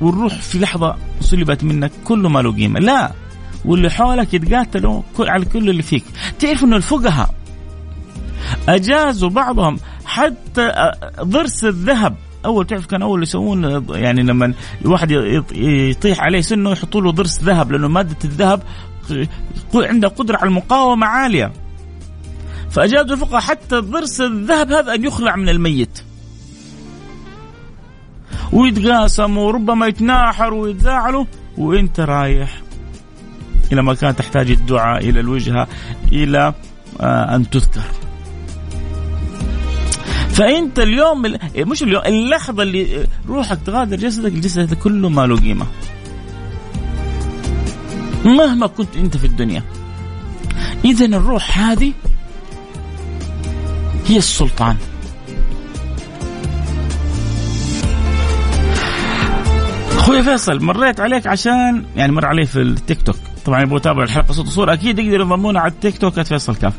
والروح 0.00 0.34
في 0.34 0.58
لحظة 0.58 0.96
سلبت 1.20 1.64
منك 1.64 1.92
كله 2.04 2.28
ما 2.28 2.40
له 2.40 2.52
قيمة. 2.52 2.80
لا 2.80 3.12
واللي 3.64 3.90
حولك 3.90 4.34
يتقاتلوا 4.34 5.02
على 5.18 5.44
كل 5.44 5.70
اللي 5.70 5.82
فيك. 5.82 6.04
تعرف 6.38 6.64
إنه 6.64 6.76
الفقهاء 6.76 7.34
أجازوا 8.68 9.30
بعضهم 9.30 9.78
حتى 10.04 10.92
ضرس 11.20 11.64
الذهب. 11.64 12.16
أول 12.44 12.66
تعرف 12.66 12.86
كان 12.86 13.02
أول 13.02 13.22
يسوون 13.22 13.86
يعني 13.90 14.22
لما 14.22 14.54
الواحد 14.84 15.10
يطيح 15.54 16.20
عليه 16.20 16.40
سنة 16.40 16.72
يحطوا 16.72 17.00
له 17.00 17.10
ضرس 17.10 17.42
ذهب 17.42 17.72
لأنه 17.72 17.88
مادة 17.88 18.16
الذهب 18.24 18.62
عنده 19.74 20.08
قدرة 20.08 20.36
على 20.36 20.48
المقاومة 20.48 21.06
عالية. 21.06 21.52
فاجازوا 22.70 23.12
الفقهاء 23.12 23.40
حتى 23.40 23.76
ضرس 23.76 24.20
الذهب 24.20 24.72
هذا 24.72 24.94
أن 24.94 25.04
يخلع 25.04 25.36
من 25.36 25.48
الميت. 25.48 26.02
ويتقاسموا 28.52 29.46
وربما 29.46 29.86
يتناحروا 29.86 30.62
ويتزاعلوا 30.62 31.24
وانت 31.58 32.00
رايح 32.00 32.62
إلى 33.72 33.82
مكان 33.82 34.16
تحتاج 34.16 34.50
الدعاء 34.50 35.08
إلى 35.08 35.20
الوجهة 35.20 35.68
إلى 36.12 36.54
آه، 37.00 37.36
أن 37.36 37.50
تذكر. 37.50 38.01
فأنت 40.32 40.78
اليوم 40.78 41.22
مش 41.56 41.82
اليوم 41.82 42.02
اللحظة 42.06 42.62
اللي 42.62 43.06
روحك 43.28 43.58
تغادر 43.66 43.96
جسدك 43.96 44.32
الجسد 44.32 44.74
كله 44.74 45.08
ما 45.08 45.26
له 45.26 45.36
قيمة. 45.36 45.66
مهما 48.24 48.66
كنت 48.66 48.96
أنت 48.96 49.16
في 49.16 49.26
الدنيا. 49.26 49.62
اذا 50.84 51.04
الروح 51.04 51.58
هذه 51.58 51.92
هي 54.06 54.16
السلطان. 54.16 54.76
أخوي 59.92 60.22
فيصل 60.22 60.64
مريت 60.64 61.00
عليك 61.00 61.26
عشان 61.26 61.84
يعني 61.96 62.12
مر 62.12 62.26
علي 62.26 62.46
في 62.46 62.62
التيك 62.62 63.02
توك. 63.02 63.16
طبعا 63.44 63.62
يبغوا 63.62 63.78
يتابعوا 63.78 64.04
الحلقة 64.04 64.32
صوت 64.32 64.46
وصورة 64.46 64.72
أكيد 64.72 64.98
يقدر 64.98 65.20
يضمونا 65.20 65.60
على 65.60 65.72
التيك 65.72 65.98
توك. 65.98 66.20
فيصل 66.20 66.56
كاف. 66.56 66.72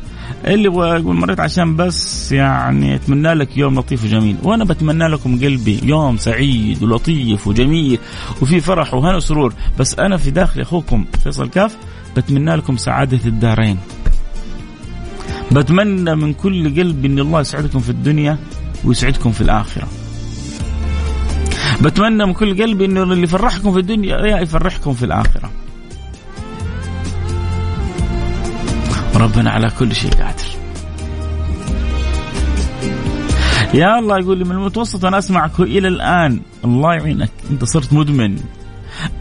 اللي 0.46 0.64
يبغى 0.64 1.00
يقول 1.00 1.16
مريت 1.16 1.40
عشان 1.40 1.76
بس 1.76 2.32
يعني 2.32 2.94
أتمنى 2.94 3.34
لك 3.34 3.56
يوم 3.56 3.78
لطيف 3.78 4.04
وجميل. 4.04 4.36
وأنا 4.42 4.64
بتمنى 4.64 5.08
لكم 5.08 5.40
قلبي 5.40 5.80
يوم 5.82 6.16
سعيد 6.16 6.82
ولطيف 6.82 7.46
وجميل 7.46 7.98
وفي 8.42 8.60
فرح 8.60 8.94
وهنا 8.94 9.16
وسرور. 9.16 9.54
بس 9.78 9.98
أنا 9.98 10.16
في 10.16 10.30
داخل 10.30 10.60
أخوكم 10.60 11.04
فيصل 11.24 11.48
كاف 11.48 11.76
بتمنى 12.16 12.56
لكم 12.56 12.76
سعادة 12.76 13.20
الدارين. 13.26 13.78
بتمنى 15.52 16.14
من 16.14 16.32
كل 16.32 16.80
قلب 16.80 17.04
إن 17.04 17.18
الله 17.18 17.40
يسعدكم 17.40 17.78
في 17.78 17.90
الدنيا 17.90 18.38
ويسعدكم 18.84 19.32
في 19.32 19.40
الآخرة. 19.40 19.88
بتمنى 21.82 22.26
من 22.26 22.32
كل 22.32 22.62
قلبي 22.62 22.84
انه 22.84 23.02
اللي 23.02 23.22
يفرحكم 23.22 23.72
في 23.72 23.78
الدنيا 23.78 24.40
يفرحكم 24.40 24.92
في 24.92 25.04
الآخرة. 25.04 25.50
ربنا 29.24 29.50
على 29.50 29.70
كل 29.78 29.94
شيء 29.94 30.10
قادر. 30.10 30.44
يا 33.74 33.98
الله 33.98 34.18
يقول 34.18 34.38
لي 34.38 34.44
من 34.44 34.50
المتوسط 34.50 35.04
أنا 35.04 35.18
أسمعك 35.18 35.60
إلى 35.60 35.88
الآن. 35.88 36.40
الله 36.64 36.94
يعينك. 36.94 37.30
أنت 37.50 37.64
صرت 37.64 37.92
مدمن. 37.92 38.38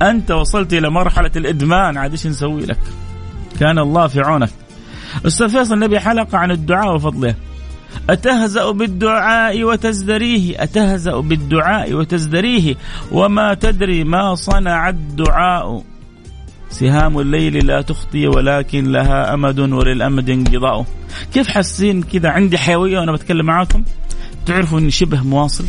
أنت 0.01 0.31
وصلت 0.31 0.73
إلى 0.73 0.89
مرحلة 0.89 1.31
الإدمان. 1.35 1.97
عاد 1.97 2.11
إيش 2.11 2.27
نسوي 2.27 2.65
لك؟ 2.65 2.79
كان 3.59 3.79
الله 3.79 4.07
في 4.07 4.21
عونك. 4.21 4.49
أستاذ 5.27 5.49
فيصل 5.49 5.79
نبي 5.79 5.99
حلقة 5.99 6.37
عن 6.37 6.51
الدعاء 6.51 6.95
وفضله. 6.95 7.35
أتهزأ 8.09 8.71
بالدعاء 8.71 9.63
وتزدريه. 9.63 10.63
أتهزأ 10.63 11.19
بالدعاء 11.19 11.93
وتزدريه. 11.93 12.75
وما 13.11 13.53
تدري 13.53 14.03
ما 14.03 14.35
صنع 14.35 14.89
الدعاء. 14.89 15.83
سهام 16.73 17.19
الليل 17.19 17.65
لا 17.67 17.81
تخطي 17.81 18.27
ولكن 18.27 18.91
لها 18.91 19.33
أمد 19.33 19.59
وللأمد 19.59 20.29
انقضاء. 20.29 20.85
كيف 21.33 21.47
حاسين 21.47 22.03
كذا؟ 22.03 22.29
عندي 22.29 22.57
حيوية 22.57 22.99
وأنا 22.99 23.11
بتكلم 23.11 23.45
معاكم. 23.45 23.83
تعرفوا 24.45 24.79
أني 24.79 24.91
شبه 24.91 25.23
مواصل؟ 25.23 25.65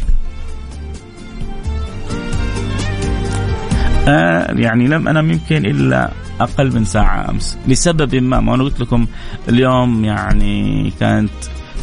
آه 4.09 4.53
يعني 4.53 4.87
لم 4.87 5.09
أنام 5.09 5.31
يمكن 5.31 5.67
إلا 5.67 6.11
أقل 6.41 6.75
من 6.75 6.85
ساعة 6.85 7.31
أمس. 7.31 7.59
لسبب 7.69 8.15
ما 8.15 8.41
ما 8.41 8.55
أنا 8.55 8.63
قلت 8.65 8.81
لكم 8.81 9.07
اليوم 9.49 10.05
يعني 10.05 10.93
كانت 11.01 11.31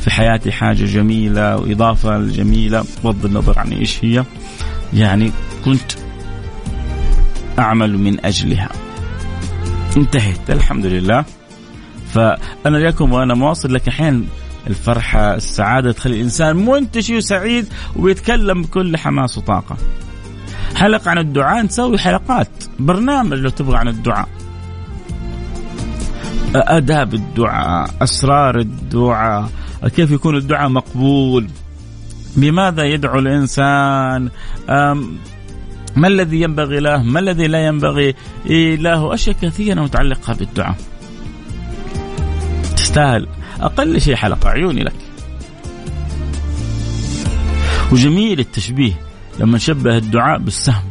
في 0.01 0.12
حياتي 0.12 0.51
حاجة 0.51 0.86
جميلة 0.86 1.57
وإضافة 1.57 2.17
جميلة 2.19 2.86
بغض 3.03 3.25
النظر 3.25 3.60
عن 3.60 3.71
إيش 3.71 4.05
هي. 4.05 4.23
يعني 4.93 5.31
كنت 5.65 5.91
أعمل 7.60 7.97
من 7.97 8.25
أجلها. 8.25 8.69
انتهت 9.97 10.49
الحمد 10.49 10.86
لله. 10.86 11.25
فأنا 12.13 12.77
لكم 12.77 13.13
وأنا 13.13 13.34
مواصل 13.34 13.73
لك 13.73 13.88
أحيانا 13.88 14.23
الفرحة 14.67 15.36
السعادة 15.36 15.91
تخلي 15.91 16.15
الإنسان 16.15 16.56
منتشي 16.56 17.17
وسعيد 17.17 17.67
ويتكلم 17.95 18.62
بكل 18.62 18.97
حماس 18.97 19.38
وطاقة. 19.38 19.77
حلقة 20.75 21.12
عن 21.12 21.17
الدعاء 21.17 21.65
نسوي 21.65 21.97
حلقات 21.97 22.49
برنامج 22.80 23.38
لو 23.38 23.49
تبغى 23.49 23.77
عن 23.77 23.88
الدعاء. 23.88 24.27
آداب 26.56 27.13
الدعاء 27.13 27.89
أسرار 28.01 28.60
الدعاء 28.60 29.49
كيف 29.95 30.12
يكون 30.12 30.38
الدعاء 30.38 30.69
مقبول؟ 30.69 31.47
بماذا 32.36 32.84
يدعو 32.84 33.19
الإنسان؟ 33.19 34.30
ما 35.95 36.08
الذي 36.08 36.41
ينبغي 36.41 36.80
له؟ 36.80 37.04
ما 37.04 37.19
الذي 37.19 37.47
لا 37.47 37.65
ينبغي؟ 37.65 38.15
له 38.75 39.13
أشياء 39.13 39.36
كثيرة 39.41 39.82
متعلقة 39.82 40.34
بالدعاء. 40.34 40.75
تستاهل. 42.75 43.27
أقل 43.62 44.01
شيء 44.01 44.15
حلقة. 44.15 44.49
عيوني 44.49 44.84
لك. 44.84 44.95
وجميل 47.91 48.39
التشبيه 48.39 48.93
لما 49.39 49.56
نشبه 49.56 49.97
الدعاء 49.97 50.39
بالسهم. 50.39 50.84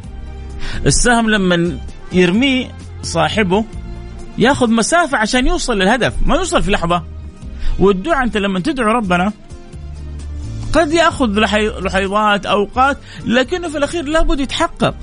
السهم 0.87 1.31
لما 1.31 1.79
يرميه 2.13 2.69
صاحبه 3.03 3.65
ياخذ 4.39 4.71
مسافة 4.71 5.19
عشان 5.19 5.47
يوصل 5.47 5.79
للهدف. 5.79 6.15
ما 6.27 6.37
يوصل 6.37 6.63
في 6.63 6.71
لحظة. 6.71 7.03
والدعاء 7.79 8.25
أنت 8.25 8.37
لما 8.37 8.61
تدعو 8.61 8.93
ربنا 8.93 9.33
قد 10.73 10.93
يأخذ 10.93 11.39
لحظات 11.81 12.47
أوقات 12.47 12.99
لكنه 13.27 13.69
في 13.69 13.79
الأخير 13.79 14.05
لابد 14.05 14.41
يتحقق. 14.41 14.95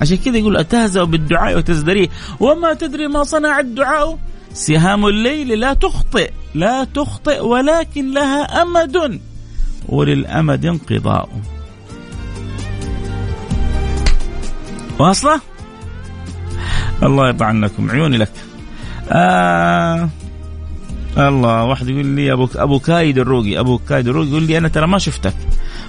عشان 0.00 0.16
كذا 0.16 0.36
يقول 0.36 0.56
أتهزأ 0.56 1.04
بالدعاء 1.04 1.56
وتزدريه. 1.58 2.08
وما 2.40 2.74
تدري 2.74 3.08
ما 3.08 3.24
صنع 3.24 3.58
الدعاء؟ 3.58 4.18
سهام 4.52 5.06
الليل 5.06 5.48
لا 5.48 5.74
تخطئ 5.74 6.30
لا 6.54 6.84
تخطئ 6.84 7.40
ولكن 7.40 8.14
لها 8.14 8.62
أمد. 8.62 9.20
وللأمد 9.88 10.66
انقضاء. 10.66 11.28
واصلة؟ 14.98 15.40
الله 17.02 17.26
يرضى 17.26 17.44
عنكم 17.44 17.90
عيوني 17.90 18.18
لك. 18.18 18.32
آه 19.10 20.08
الله 21.18 21.64
واحد 21.64 21.88
يقول 21.88 22.06
لي 22.06 22.32
ابو 22.32 22.48
أبو 22.56 22.78
كايد 22.78 23.18
الروقي 23.18 23.60
أبو 23.60 23.78
كايد 23.78 24.08
الروقي 24.08 24.28
يقول 24.28 24.42
لي 24.42 24.58
أنا 24.58 24.68
ترى 24.68 24.86
ما 24.86 24.98
شفتك 24.98 25.34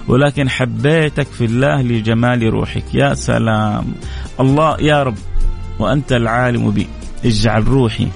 ولكن 0.08 0.50
حبيتك 0.50 1.26
في 1.26 1.44
الله 1.44 1.82
لجمال 1.82 2.42
روحك. 2.42 2.84
يا 2.94 3.14
سلام. 3.14 3.84
الله 4.40 4.76
يا 4.80 5.02
رب 5.02 5.14
وأنت 5.78 6.12
العالم 6.12 6.70
بي. 6.70 6.86
اجعل 7.24 7.68
روحي 7.68 8.08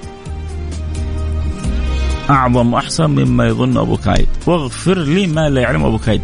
أعظم 2.29 2.73
وأحسن 2.73 3.09
مما 3.09 3.47
يظن 3.47 3.77
أبو 3.77 3.97
كايد. 3.97 4.27
واغفر 4.47 4.97
لي 4.99 5.27
ما 5.27 5.49
لا 5.49 5.61
يعلم 5.61 5.85
أبو 5.85 5.97
كايد. 5.97 6.21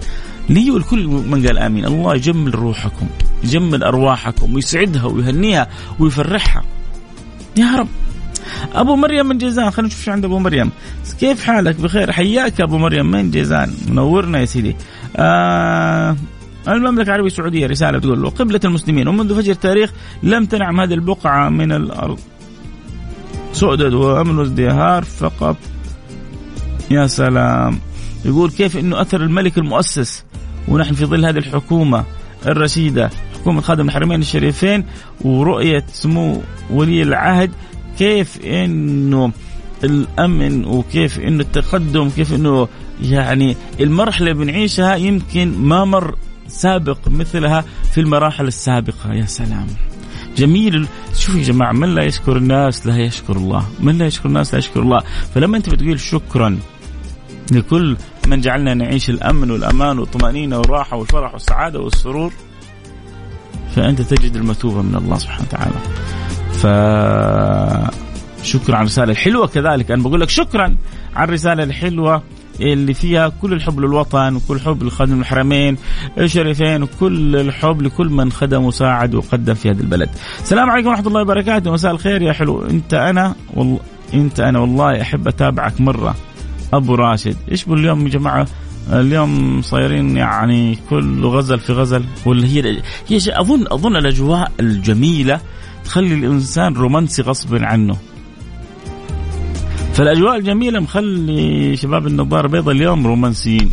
لي 0.49 0.71
والكل 0.71 1.07
من 1.07 1.47
قال 1.47 1.57
آمين. 1.57 1.85
الله 1.85 2.15
يجمل 2.15 2.55
روحكم 2.55 3.07
يجمل 3.43 3.83
أرواحكم 3.83 4.55
ويسعدها 4.55 5.05
ويهنيها 5.05 5.67
ويفرحها. 5.99 6.63
يا 7.57 7.75
رب. 7.75 7.87
أبو 8.73 8.95
مريم 8.95 9.25
من 9.25 9.37
جيزان. 9.37 9.69
خلينا 9.71 9.87
نشوف 9.87 10.03
شو 10.03 10.11
عند 10.11 10.25
أبو 10.25 10.39
مريم. 10.39 10.71
كيف 11.19 11.43
حالك؟ 11.43 11.75
بخير. 11.75 12.11
حياك 12.11 12.61
أبو 12.61 12.77
مريم. 12.77 13.11
من 13.11 13.31
جيزان؟ 13.31 13.73
منورنا 13.89 14.39
يا 14.39 14.45
سيدي. 14.45 14.75
آه 15.15 16.15
المملكة 16.67 17.07
العربية 17.07 17.27
السعودية 17.27 17.67
رسالة 17.67 17.97
بتقول 17.97 18.21
له 18.21 18.29
قبلة 18.29 18.59
المسلمين 18.65 19.07
ومنذ 19.07 19.35
فجر 19.35 19.51
التاريخ 19.51 19.91
لم 20.23 20.45
تنعم 20.45 20.79
هذه 20.79 20.93
البقعة 20.93 21.49
من 21.49 21.71
الأرض 21.71 22.19
سؤدد 23.53 23.93
وأمن 23.93 24.37
وازدهار 24.37 25.03
فقط. 25.03 25.57
يا 26.91 27.07
سلام. 27.07 27.79
يقول 28.25 28.51
كيف 28.51 28.77
أنه 28.77 29.01
أثر 29.01 29.21
الملك 29.21 29.57
المؤسس 29.57 30.25
ونحن 30.67 30.93
في 30.93 31.05
ظل 31.05 31.25
هذه 31.25 31.37
الحكومة 31.37 32.03
الرشيدة 32.45 33.09
حكومة 33.41 33.61
خادم 33.61 33.87
الحرمين 33.87 34.21
الشريفين 34.21 34.85
ورؤية 35.21 35.83
سمو 35.93 36.41
ولي 36.69 37.01
العهد 37.03 37.51
كيف 37.99 38.45
أنه 38.45 39.31
الأمن 39.83 40.65
وكيف 40.65 41.19
أنه 41.19 41.43
التقدم 41.43 42.09
كيف 42.09 42.33
أنه 42.33 42.67
يعني 43.01 43.55
المرحلة 43.79 44.31
اللي 44.31 44.45
بنعيشها 44.45 44.95
يمكن 44.95 45.57
ما 45.57 45.85
مر 45.85 46.15
سابق 46.47 46.97
مثلها 47.07 47.65
في 47.93 48.01
المراحل 48.01 48.47
السابقة. 48.47 49.13
يا 49.13 49.25
سلام. 49.25 49.67
جميل. 50.37 50.87
شوفوا 51.15 51.39
يا 51.39 51.45
جماعة 51.45 51.71
من 51.71 51.95
لا 51.95 52.03
يشكر 52.03 52.37
الناس 52.37 52.87
لا 52.87 52.97
يشكر 52.97 53.35
الله. 53.37 53.65
من 53.79 53.97
لا 53.97 54.05
يشكر 54.05 54.29
الناس 54.29 54.53
لا 54.53 54.59
يشكر 54.59 54.81
الله. 54.81 55.01
فلما 55.35 55.57
أنت 55.57 55.69
بتقول 55.69 55.99
شكرا 55.99 56.59
لكل 57.51 57.97
من 58.27 58.41
جعلنا 58.41 58.73
نعيش 58.73 59.09
الأمن 59.09 59.51
والأمان 59.51 59.99
والطمأنينة 59.99 60.57
والراحة 60.57 60.97
والفرح 60.97 61.33
والسعادة 61.33 61.79
والسرور 61.79 62.33
فأنت 63.75 64.01
تجد 64.01 64.35
المثوبة 64.35 64.81
من 64.81 64.95
الله 64.95 65.17
سبحانه 65.17 65.45
وتعالى. 65.47 65.75
ف 66.55 66.67
شكرا 68.43 68.75
على 68.75 68.81
الرسالة 68.81 69.11
الحلوة 69.11 69.47
كذلك. 69.47 69.91
أنا 69.91 70.03
بقول 70.03 70.21
لك 70.21 70.29
شكرا 70.29 70.75
على 71.15 71.27
الرسالة 71.27 71.63
الحلوة 71.63 72.23
اللي 72.61 72.93
فيها 72.93 73.29
كل 73.41 73.53
الحب 73.53 73.79
للوطن 73.79 74.35
وكل 74.35 74.55
الحب 74.55 74.83
لخادم 74.83 75.19
الحرمين 75.19 75.77
الشريفين 76.17 76.83
وكل 76.83 77.35
الحب 77.35 77.81
لكل 77.81 78.09
من 78.09 78.31
خدم 78.31 78.63
وساعد 78.63 79.15
وقدم 79.15 79.53
في 79.53 79.69
هذا 79.69 79.81
البلد. 79.81 80.09
السلام 80.41 80.69
عليكم 80.69 80.89
ورحمة 80.89 81.07
الله 81.07 81.21
وبركاته. 81.21 81.71
مساء 81.71 81.91
الخير 81.91 82.21
يا 82.21 82.33
حلو. 82.33 82.65
أنت 82.65 82.93
أنا 82.93 83.35
والله 83.53 83.79
أنت 84.13 84.39
أنا 84.39 84.59
والله 84.59 85.01
أحب 85.01 85.27
أتابعك 85.27 85.81
مرة. 85.81 86.15
أبو 86.73 86.95
راشد. 86.95 87.35
إيش 87.51 87.67
اليوم 87.67 88.07
يا 88.07 88.11
جماعة؟ 88.11 88.47
اليوم 88.93 89.61
صايرين 89.61 90.17
يعني 90.17 90.77
كل 90.89 91.25
غزل 91.25 91.59
في 91.59 91.73
غزل. 91.73 92.05
ولا 92.25 92.47
هي 92.47 92.81
هي 93.07 93.19
اظن 93.39 93.65
أظن 93.71 93.95
الأجواء 93.95 94.51
الجميلة 94.59 95.39
تخلي 95.85 96.13
الإنسان 96.13 96.73
رومانسي 96.73 97.21
غصبا 97.21 97.65
عنه. 97.65 97.97
فالأجواء 99.93 100.37
الجميلة 100.37 100.79
مخلي 100.79 101.75
شباب 101.75 102.07
النظارة 102.07 102.45
البيضاء 102.45 102.75
اليوم 102.75 103.07
رومانسيين. 103.07 103.71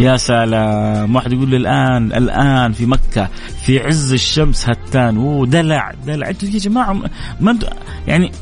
يا 0.00 0.16
سلام 0.16 1.16
واحد 1.16 1.32
يقول 1.32 1.48
لي 1.50 1.56
الآن 1.56 2.12
الآن 2.12 2.72
في 2.72 2.86
مكة 2.86 3.28
في 3.64 3.78
عز 3.78 4.12
الشمس 4.12 4.68
هتان. 4.68 5.18
ودلع 5.18 5.92
دلع 6.06 6.28
أنتوا 6.28 6.48
يا 6.48 6.58
جماعة 6.58 7.02
ما 7.40 7.50
أنتوا 7.50 7.68
يعني 8.06 8.32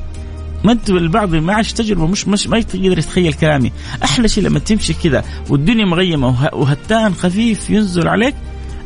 ما 0.64 0.72
أنتوا 0.72 0.98
البعض 0.98 1.35
ما 1.35 1.54
عاش 1.54 1.72
تجربة 1.72 2.07
مش 2.07 2.28
مش 2.28 2.46
ما 2.46 2.59
يقدر 2.59 2.98
يتخيل 2.98 3.33
كلامي. 3.33 3.72
أحلى 4.04 4.28
شيء 4.28 4.44
لما 4.44 4.59
تمشي 4.59 4.94
كذا 4.94 5.24
والدنيا 5.50 5.85
مغيمة 5.85 6.48
وهتان 6.52 7.14
خفيف 7.14 7.70
ينزل 7.70 8.09
عليك. 8.09 8.35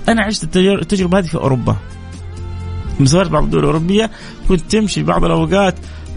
أنا 0.09 0.25
عشت 0.25 0.57
التجربة 0.57 1.19
هذه 1.19 1.27
في 1.27 1.35
أوروبا. 1.35 1.77
مسافرت 3.01 3.31
بعض 3.31 3.45
الدول 3.45 3.61
الأوروبية 3.61 4.11
كنت 4.49 4.61
تمشي 4.61 5.03
بعض 5.03 5.25
الأوقات 5.25 5.75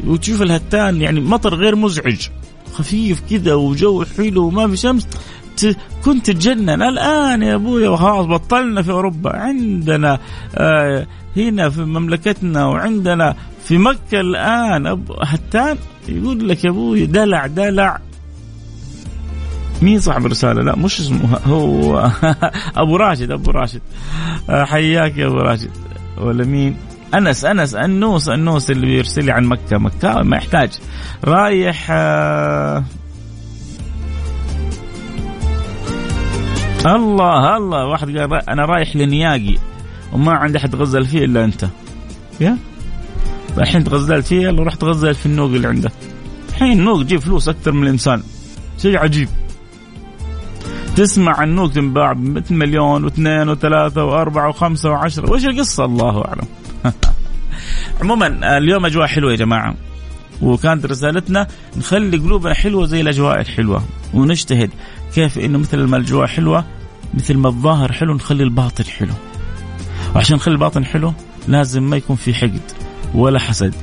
وتشوف 0.07 0.41
الهتان 0.41 1.01
يعني 1.01 1.19
مطر 1.19 1.55
غير 1.55 1.75
مزعج. 1.75 2.27
خفيف 2.73 3.21
كذا 3.29 3.53
وجو 3.53 4.05
حلو 4.17 4.47
وما 4.47 4.67
في 4.67 4.77
شمس. 4.77 5.07
كنت 6.05 6.25
تتجنن 6.31 6.81
الآن 6.81 7.41
يا 7.43 7.55
أبويا 7.55 7.89
وخلاص 7.89 8.25
بطلنا 8.25 8.81
في 8.81 8.91
أوروبا. 8.91 9.35
عندنا 9.35 10.19
آه 10.55 11.07
هنا 11.37 11.69
في 11.69 11.81
مملكتنا 11.81 12.65
وعندنا 12.65 13.35
في 13.65 13.77
مكة 13.77 14.21
الآن. 14.21 15.03
هتان؟ 15.21 15.77
يقول 16.09 16.49
لك 16.49 16.63
يا 16.63 16.69
أبوي 16.69 17.05
دلع 17.05 17.47
دلع. 17.47 17.99
مين 19.81 19.99
صاحب 19.99 20.25
الرسالة؟ 20.25 20.61
لا 20.61 20.75
مش 20.75 20.99
اسمه 20.99 21.37
هو. 21.45 22.11
أبو 22.81 22.95
راشد 22.95 23.31
أبو 23.31 23.51
راشد. 23.51 23.81
آه، 24.49 24.63
حياك 24.63 25.17
يا 25.17 25.27
أبو 25.27 25.35
راشد. 25.35 25.69
ولا 26.17 26.45
مين؟ 26.45 26.77
أنس 27.15 27.45
أنس 27.45 27.75
أنوس 27.75 28.29
أنوس 28.29 28.71
اللي 28.71 28.85
بيرسل 28.85 29.25
لي 29.25 29.31
عن 29.31 29.45
مكة. 29.45 29.77
مكة 29.77 30.21
ما 30.21 30.37
يحتاج. 30.37 30.69
رايح 31.23 31.87
آه 31.91 32.83
الله 36.85 37.57
الله. 37.57 37.85
واحد 37.85 38.17
قال 38.17 38.49
أنا 38.49 38.65
رايح 38.65 38.95
لنياقي 38.95 39.55
وما 40.13 40.31
عندي 40.31 40.57
أحد 40.57 40.75
غزل 40.75 41.05
فيه 41.05 41.25
إلا 41.25 41.45
أنت. 41.45 41.67
يا؟ 42.41 42.57
الحين 43.57 43.83
تغزلت 43.83 44.25
فيه؟ 44.25 44.41
يلا 44.41 44.63
رحت 44.63 44.83
غزل 44.83 45.15
في 45.15 45.25
النوق 45.25 45.49
اللي 45.49 45.67
عندك. 45.67 45.91
الحين 46.49 46.79
النوق 46.79 47.01
يجيب 47.01 47.19
فلوس 47.19 47.49
أكثر 47.49 47.71
من 47.71 47.83
الإنسان. 47.83 48.23
شيء 48.77 48.97
عجيب. 48.97 49.29
تسمع 50.95 51.39
عن 51.39 51.55
نوق 51.55 51.71
تنباع 51.71 52.13
ب 52.13 52.43
مليون 52.53 53.03
واثنين 53.03 53.49
وثلاثة 53.49 54.03
وأربعة 54.03 54.49
وخمسة 54.49 54.89
وعشرة. 54.89 55.31
وإيش 55.31 55.45
القصة؟ 55.45 55.85
الله 55.85 56.25
أعلم. 56.25 56.47
عموما 58.01 58.57
اليوم 58.57 58.85
أجواء 58.85 59.07
حلوة 59.07 59.31
يا 59.31 59.37
جماعة. 59.37 59.75
وكانت 60.41 60.85
رسالتنا 60.85 61.47
نخلي 61.77 62.17
قلوبنا 62.17 62.53
حلوة 62.53 62.85
زي 62.85 63.01
الأجواء 63.01 63.39
الحلوة. 63.39 63.83
ونجتهد 64.13 64.69
كيف 65.15 65.39
إنه 65.39 65.57
مثل 65.57 65.83
ما 65.83 65.97
الأجواء 65.97 66.27
حلوة 66.27 66.65
مثل 67.13 67.37
ما 67.37 67.47
الظاهر 67.47 67.91
حلو 67.91 68.13
نخلي 68.13 68.43
الباطن 68.43 68.83
حلو. 68.83 69.13
وعشان 70.15 70.35
نخلي 70.35 70.53
الباطن 70.53 70.85
حلو 70.85 71.13
لازم 71.47 71.83
ما 71.83 71.97
يكون 71.97 72.15
في 72.15 72.33
حقد 72.33 72.61
ولا 73.15 73.39
حسد 73.39 73.75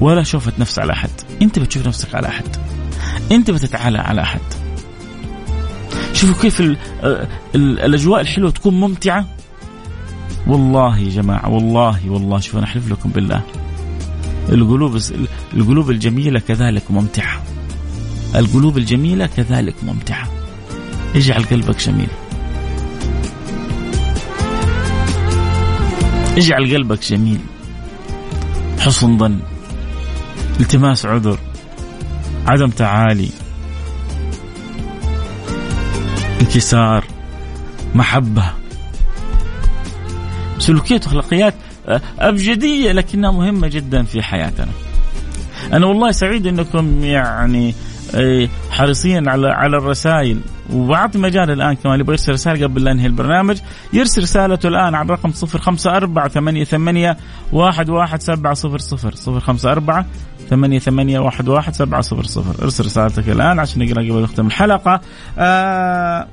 ولا 0.00 0.22
شوفة 0.22 0.52
نفس 0.58 0.78
على 0.78 0.92
أحد. 0.92 1.10
أنت 1.42 1.58
بتشوف 1.58 1.86
نفسك 1.86 2.14
على 2.14 2.28
أحد. 2.28 2.56
أنت 3.32 3.50
بتتعالى 3.50 3.98
على 3.98 4.22
أحد. 4.22 4.63
شوفوا 6.14 6.42
كيف 6.42 6.60
ال 6.60 6.76
ال 7.54 7.80
الأجواء 7.80 8.20
الحلوة 8.20 8.50
تكون 8.50 8.80
ممتعة. 8.80 9.26
والله 10.46 10.98
يا 10.98 11.08
جماعة 11.08 11.48
والله 11.48 12.10
والله. 12.10 12.40
شوف 12.40 12.56
أنا 12.56 12.64
أحلف 12.64 12.90
لكم 12.90 13.10
بالله. 13.10 13.42
القلوب 14.48 14.98
القلوب 15.54 15.90
الجميلة 15.90 16.40
كذلك 16.40 16.90
ممتعة. 16.90 17.42
القلوب 18.34 18.78
الجميلة 18.78 19.26
كذلك 19.26 19.74
ممتعة. 19.82 20.28
اجعل 21.14 21.42
قلبك 21.44 21.78
جميل 21.78 22.08
اجعل 26.36 26.74
قلبك 26.74 27.00
جميل 27.02 27.40
حسن 28.78 29.18
ظن. 29.18 29.38
التماس 30.60 31.06
عذر. 31.06 31.38
عدم 32.46 32.70
تعالي. 32.70 33.28
انكسار 36.44 37.04
محبة 37.94 38.44
سلوكيات 40.58 41.06
وأخلاقيات 41.06 41.54
آه، 41.88 42.00
أبجدية 42.18 42.92
لكنها 42.92 43.30
مهمة 43.30 43.68
جدا 43.68 44.02
في 44.02 44.22
حياتنا. 44.22 44.72
أنا 45.72 45.86
والله 45.86 46.12
سعيد 46.12 46.46
أنكم 46.46 47.04
يعني 47.04 47.74
حريصين 48.70 49.28
على 49.28 49.48
على 49.48 49.76
الرسائل. 49.76 50.40
وبعطي 50.72 51.18
مجال 51.18 51.50
الآن 51.50 51.74
كمان 51.74 52.00
يبغى 52.00 52.12
يرسل 52.12 52.32
رسالة 52.32 52.66
قبل 52.66 52.84
لا 52.84 52.92
انهي 52.92 53.06
البرنامج 53.06 53.58
يرسل 53.92 54.22
رسالته 54.22 54.66
الآن 54.66 54.94
على 54.94 55.04
الرقم 55.04 55.32
054 55.54 56.28
88 56.28 57.16
11700 57.52 59.14
054 59.26 60.04
ثمانية 60.50 60.78
ثمانية 60.78 61.18
واحد 61.18 61.48
واحد 61.48 61.74
سبعة 61.74 62.00
صفر 62.00 62.22
صفر. 62.22 62.64
ارسل 62.64 62.84
رسالتك 62.84 63.28
الآن 63.28 63.58
عشان 63.58 63.82
نقرأ 63.82 64.02
قبل 64.02 64.22
نختم 64.22 64.46
الحلقة. 64.46 65.00
آه 65.38 66.26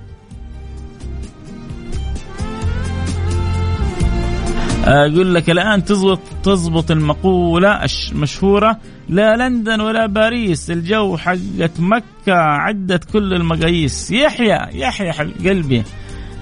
أقول 4.92 5.36
لك 5.36 5.50
الآن 5.50 5.84
تزبط 5.84 6.20
تزبط 6.44 6.92
المقولة 6.92 7.86
المشهوره 8.12 8.78
لا 9.10 9.36
لندن 9.36 9.82
ولا 9.82 10.06
باريس 10.06 10.72
الجو 10.72 11.18
حقت 11.18 11.80
مكة 11.80 12.34
عدت 12.34 13.04
كل 13.04 13.34
المقاييس. 13.34 14.12
يحيى 14.12 14.80
يحيى 14.80 15.12
قلبي. 15.50 15.84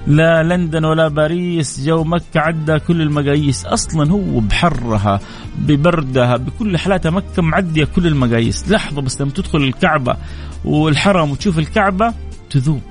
لا 0.08 0.44
لندن 0.44 0.86
ولا 0.86 1.08
باريس 1.08 1.82
جو 1.86 2.04
مكة 2.04 2.40
عدى 2.40 2.80
كل 2.80 3.02
المقاييس. 3.02 3.66
أصلا 3.66 4.12
هو 4.12 4.40
بحرها 4.40 5.20
ببردها 5.58 6.38
بكل 6.38 6.78
حالاتها 6.78 7.10
مكة 7.10 7.42
معدية 7.42 7.86
كل 7.96 8.08
المقاييس. 8.08 8.72
لحظة 8.72 9.02
بس 9.02 9.22
لما 9.22 9.32
تدخل 9.32 9.58
الكعبة 9.58 10.18
والحرم 10.66 11.32
وتشوف 11.32 11.60
الكعبة 11.60 12.14
تذوب. 12.50 12.82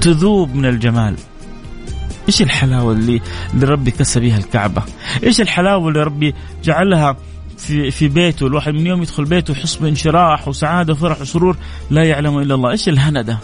تذوب 0.00 0.54
من 0.54 0.66
الجمال. 0.66 1.16
إيش 2.28 2.42
الحلاوة 2.42 2.92
اللي 2.92 3.20
اللي 3.54 3.66
ربي 3.66 3.90
كسى 3.90 4.20
بها 4.20 4.38
الكعبة؟ 4.38 4.82
إيش 5.22 5.40
الحلاوة 5.40 5.88
اللي 5.88 6.02
ربي 6.02 6.34
جعلها 6.64 7.16
في 7.58 7.90
في 7.90 8.08
بيته؟ 8.08 8.46
الواحد 8.46 8.72
من 8.72 8.86
يوم 8.86 9.02
يدخل 9.02 9.24
بيته 9.24 9.52
يحس 9.52 9.76
بانشراح 9.76 10.48
وسعادة 10.48 10.92
وفرح 10.92 11.20
وسرور 11.20 11.56
لا 11.90 12.02
يعلم 12.04 12.38
إلا 12.38 12.54
الله، 12.54 12.70
إيش 12.70 12.88
الهنا 12.88 13.22
ده؟ 13.22 13.38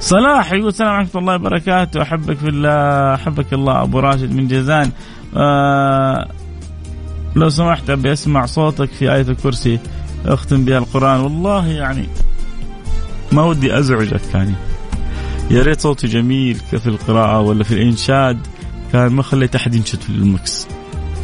صلاح 0.00 0.52
يقول 0.52 0.68
السلام 0.68 0.90
عليكم 0.90 1.18
الله 1.18 1.34
وبركاته. 1.34 2.02
أحبك 2.02 2.36
في 2.36 2.48
الله 2.48 3.14
أحبك 3.14 3.52
الله. 3.52 3.82
أبو 3.82 3.98
راشد 3.98 4.32
من 4.32 4.48
جازان 4.48 4.92
آه 5.36 6.28
لو 7.36 7.48
سمحت 7.48 7.90
أبي 7.90 8.12
أسمع 8.12 8.46
صوتك 8.46 8.88
في 8.88 9.14
آية 9.14 9.22
الكرسي. 9.22 9.78
أختم 10.26 10.64
بها 10.64 10.78
القرآن. 10.78 11.20
والله 11.20 11.66
يعني 11.66 12.06
ما 13.32 13.42
ودي 13.42 13.78
أزعجك 13.78 14.20
يعني. 14.34 14.54
يا 15.50 15.62
ريت 15.62 15.80
صوتي 15.80 16.06
جميل 16.06 16.54
في 16.54 16.86
القراءة 16.86 17.40
ولا 17.40 17.64
في 17.64 17.74
الإنشاد. 17.74 18.38
كان 18.92 19.12
ما 19.12 19.22
خليت 19.22 19.54
أحد 19.54 19.74
ينشد 19.74 20.00
في 20.00 20.10
المكس. 20.10 20.66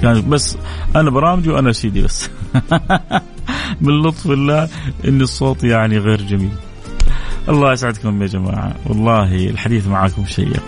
كان 0.02 0.28
بس 0.28 0.56
أنا 0.96 1.10
برامجي 1.10 1.50
وأنا 1.50 1.72
سيدي 1.72 2.02
بس. 2.02 2.30
من 3.80 4.02
لطف 4.02 4.26
الله 4.26 4.68
إن 5.08 5.20
الصوت 5.20 5.64
يعني 5.64 5.98
غير 5.98 6.22
جميل. 6.22 6.52
الله 7.48 7.72
يسعدكم 7.72 8.22
يا 8.22 8.26
جماعة. 8.26 8.74
والله 8.86 9.50
الحديث 9.50 9.86
معاكم 9.86 10.26
شيق. 10.26 10.62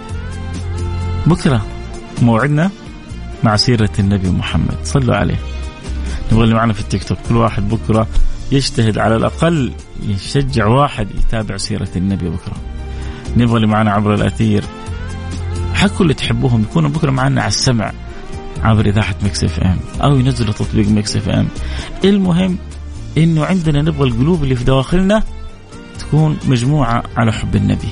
بكرة 1.27 1.67
موعدنا 2.23 2.71
مع 3.45 3.57
سيرة 3.57 3.91
النبي 3.99 4.31
محمد. 4.31 4.77
صلوا 4.85 5.17
عليه. 5.17 5.39
نبغى 6.33 6.45
اللي 6.45 6.55
معنا 6.55 6.73
في 6.73 6.81
التيك 6.81 7.05
توك. 7.05 7.19
كل 7.29 7.37
واحد 7.37 7.69
بكرة 7.69 8.07
يجتهد 8.53 8.99
على 8.99 9.17
الأقل 9.17 9.73
يشجع 10.03 10.67
واحد 10.67 11.09
يتابع 11.11 11.57
سيرة 11.57 11.89
النبي 11.97 12.29
بكرة. 12.29 12.76
اللي 13.45 13.67
معنا 13.67 13.91
عبر 13.91 14.15
الأثير. 14.15 14.65
حكوا 15.75 16.03
اللي 16.03 16.15
تحبوهم 16.15 16.63
يكونوا 16.63 16.91
بكرة 16.91 17.11
معنا 17.11 17.41
على 17.41 17.49
السمع 17.49 17.93
عبر 18.63 18.87
إذاعة 18.87 19.15
ميكس 19.23 19.45
إف 19.45 19.61
إم 19.61 19.77
أو 20.03 20.17
ينزلوا 20.17 20.53
تطبيق 20.53 20.89
ميكس 20.89 21.17
إف 21.17 21.29
إم. 21.29 21.49
المهم 22.05 22.59
إنه 23.19 23.45
عندنا 23.45 23.83
نبغى 23.83 24.09
القلوب 24.09 24.45
اللي 24.45 24.57
في 24.57 24.65
دواخلنا 24.65 25.23
تكون 25.99 26.37
مجموعة 26.47 27.03
على 27.17 27.33
حب 27.33 27.57
النبي. 27.57 27.89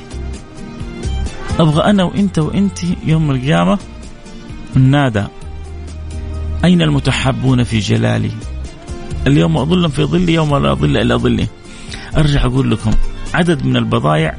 أبغى 1.61 1.91
أنا 1.91 2.05
وإنت 2.05 2.39
وإنت 2.39 2.79
يوم 3.07 3.31
القيامة 3.31 3.79
نادى 4.75 5.25
أين 6.65 6.83
المتحبون 6.83 7.63
في 7.63 7.79
جلالي؟ 7.79 8.31
اليوم 9.27 9.57
أظلم 9.57 9.89
في 9.89 10.05
ظلي 10.05 10.35
يوم 10.35 10.57
لا 10.57 10.75
ظل 10.75 10.97
إلا 10.97 11.17
ظلي. 11.17 11.47
أرجع 12.17 12.45
أقول 12.45 12.71
لكم 12.71 12.91
عدد 13.35 13.67
من 13.67 13.77
البضائع 13.77 14.37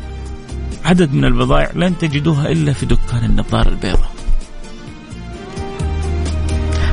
عدد 0.86 1.14
من 1.14 1.26
البضائع 1.26 1.72
لن 1.76 1.98
تجدوها 1.98 2.52
إلا 2.52 2.74
في 2.74 2.86
دكان 2.86 3.26
النظارة 3.26 3.70
البيضاء. 3.70 4.12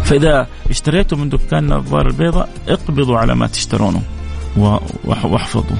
فإذا 0.04 0.46
اشتريتوا 0.70 1.18
من 1.18 1.28
دكان 1.28 1.72
النظارة 1.72 2.08
البيضاء 2.08 2.48
اقبضوا 2.68 3.18
على 3.18 3.34
ما 3.34 3.46
تشترونه 3.46 4.02
واحفظوا. 5.04 5.76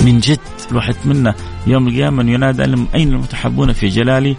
من 0.00 0.18
جد 0.20 0.38
الواحد 0.70 0.94
يتمنى 0.94 1.34
يوم 1.66 1.88
القيامة 1.88 2.22
أن 2.22 2.28
ينادى 2.28 2.62
أين 2.94 3.12
المتحبون 3.12 3.72
في 3.72 3.88
جلالي؟ 3.88 4.36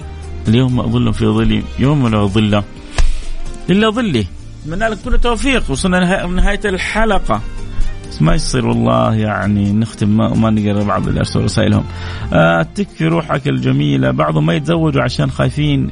اليوم 0.48 0.80
أظل 0.80 1.14
في 1.14 1.26
ظلي 1.26 1.64
يوم 1.80 2.08
لا 2.08 2.26
ظل. 2.26 2.64
إلا 3.70 3.90
ظلي. 3.90 4.28
من 4.66 4.80
لك 4.80 4.98
كل 5.06 5.20
توفيق. 5.20 5.72
وصلنا 5.72 6.26
نهاية 6.26 6.60
الحلقة. 6.66 7.42
ما 8.22 8.36
يصير 8.36 8.66
والله 8.66 9.16
يعني 9.16 9.72
نختم 9.72 10.18
ما, 10.18 10.34
ما 10.34 10.50
نقرأ 10.50 10.84
بعض 10.84 11.08
اللي 11.08 11.20
ارسلوا 11.20 11.46
رسائلهم. 11.46 11.84
آه 12.34 12.68
تكفي 12.76 13.08
روحك 13.08 13.48
الجميلة. 13.48 14.12
بعضهم 14.12 14.46
ما 14.46 14.54
يتزوجوا 14.54 15.02
عشان 15.02 15.32
خايفين 15.32 15.90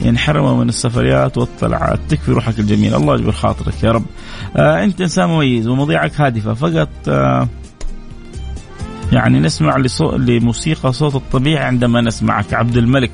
ينحرموا 0.00 0.64
من 0.64 0.68
السفريات 0.68 1.38
والطلعات 1.38 1.98
تكفي 2.08 2.32
روحك 2.32 2.58
الجميلة. 2.58 2.96
الله 2.96 3.14
يجبر 3.14 3.32
خاطرك 3.32 3.82
يا 3.82 3.92
رب. 3.92 4.04
آه 4.56 4.84
أنت 4.84 5.00
إنسان 5.00 5.28
مميز 5.28 5.68
ومواضيعك 5.68 6.20
هادفة. 6.20 6.54
فقط 6.54 6.88
آه 7.08 7.48
يعني 9.12 9.40
نسمع 9.40 9.76
لموسيقى 10.16 10.92
صوت 10.92 11.14
الطبيعي 11.14 11.64
عندما 11.64 12.00
نسمعك. 12.00 12.54
عبد 12.54 12.76
الملك. 12.76 13.10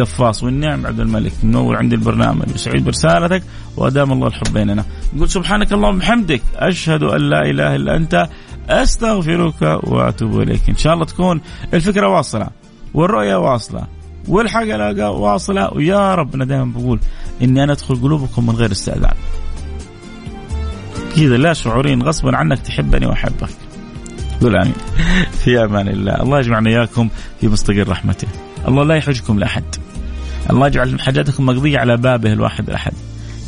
قفاص 0.00 0.42
والنعم 0.42 0.86
عبد 0.86 1.00
الملك. 1.00 1.32
منور 1.42 1.76
عند 1.76 1.92
البرنامج. 1.92 2.46
وسعيد 2.54 2.84
برسالتك 2.84 3.42
وأدام 3.76 4.12
الله 4.12 4.26
الحب 4.26 4.52
بيننا. 4.52 4.84
نقول 5.14 5.30
سبحانك 5.30 5.72
اللهم 5.72 5.96
وبحمدك. 5.96 6.42
أشهد 6.56 7.02
أن 7.02 7.20
لا 7.20 7.50
إله 7.50 7.76
إلا 7.76 7.96
أنت. 7.96 8.28
أستغفرك 8.68 9.62
وأتوب 9.62 10.40
إليك. 10.40 10.68
إن 10.68 10.76
شاء 10.76 10.94
الله 10.94 11.04
تكون 11.04 11.40
الفكرة 11.74 12.08
واصلة 12.08 12.48
والرؤية 12.94 13.36
واصلة 13.36 13.86
والحلقة 14.28 15.10
واصلة. 15.10 15.74
ويا 15.74 16.14
رب 16.14 16.34
أنا 16.34 16.44
دائما 16.44 16.72
بقول 16.76 17.00
إني 17.42 17.64
أنا 17.64 17.72
أدخل 17.72 17.96
قلوبكم 18.02 18.46
من 18.46 18.54
غير 18.54 18.72
استئذان. 18.72 19.14
كذا 21.16 21.36
لا 21.36 21.52
شعورين 21.52 22.02
غصبا 22.02 22.36
عنك 22.36 22.58
تحبني 22.58 23.06
وأحبك. 23.06 23.48
قول 24.42 24.56
آمين. 24.56 24.74
في 25.44 25.64
أمان 25.64 25.88
الله. 25.88 26.22
الله 26.22 26.38
يجمعنا 26.38 26.70
إياكم 26.70 27.08
في 27.40 27.48
مستقر 27.48 27.88
رحمته. 27.88 28.28
الله 28.68 28.84
لا 28.84 28.94
يحوجكم 28.94 29.38
لأحد. 29.38 29.64
الله 30.50 30.66
يجعل 30.66 31.00
حاجاتكم 31.00 31.46
مقضية 31.46 31.78
على 31.78 31.96
بابه 31.96 32.32
الواحد 32.32 32.68
الأحد. 32.68 32.92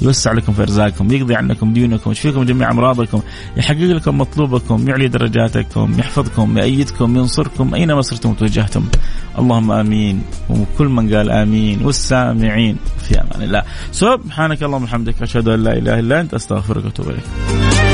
يوسع 0.02 0.32
لكم 0.32 0.52
في 0.52 0.62
ارزاقكم 0.62 1.12
يقضي 1.12 1.34
عنكم 1.34 1.72
ديونكم 1.72 2.10
يشفيكم 2.10 2.42
جميع 2.42 2.70
أمراضكم 2.70 3.22
يحقق 3.56 3.78
لكم 3.78 4.18
مطلوبكم 4.18 4.88
يعلي 4.88 5.08
درجاتكم 5.08 5.94
يحفظكم 5.98 6.58
يأيدكم 6.58 7.16
ينصركم 7.16 7.74
أينما 7.74 8.00
صرتم 8.00 8.30
وتوجهتم 8.30 8.84
اللهم 9.38 9.70
آمين. 9.70 10.22
وكل 10.50 10.88
من 10.88 11.14
قال 11.14 11.30
آمين. 11.30 11.84
والسامعين 11.84 12.76
في 13.08 13.20
أمان 13.20 13.42
الله. 13.42 13.62
سبحانك 13.92 14.62
اللهم 14.62 14.82
وبحمدك 14.82 15.22
أشهد 15.22 15.48
أن 15.48 15.62
لا 15.62 15.72
إله 15.72 15.98
إلا 15.98 16.20
أنت 16.20 16.34
أستغفرك 16.34 16.84
وأتوب 16.84 17.08
إليك. 17.08 17.89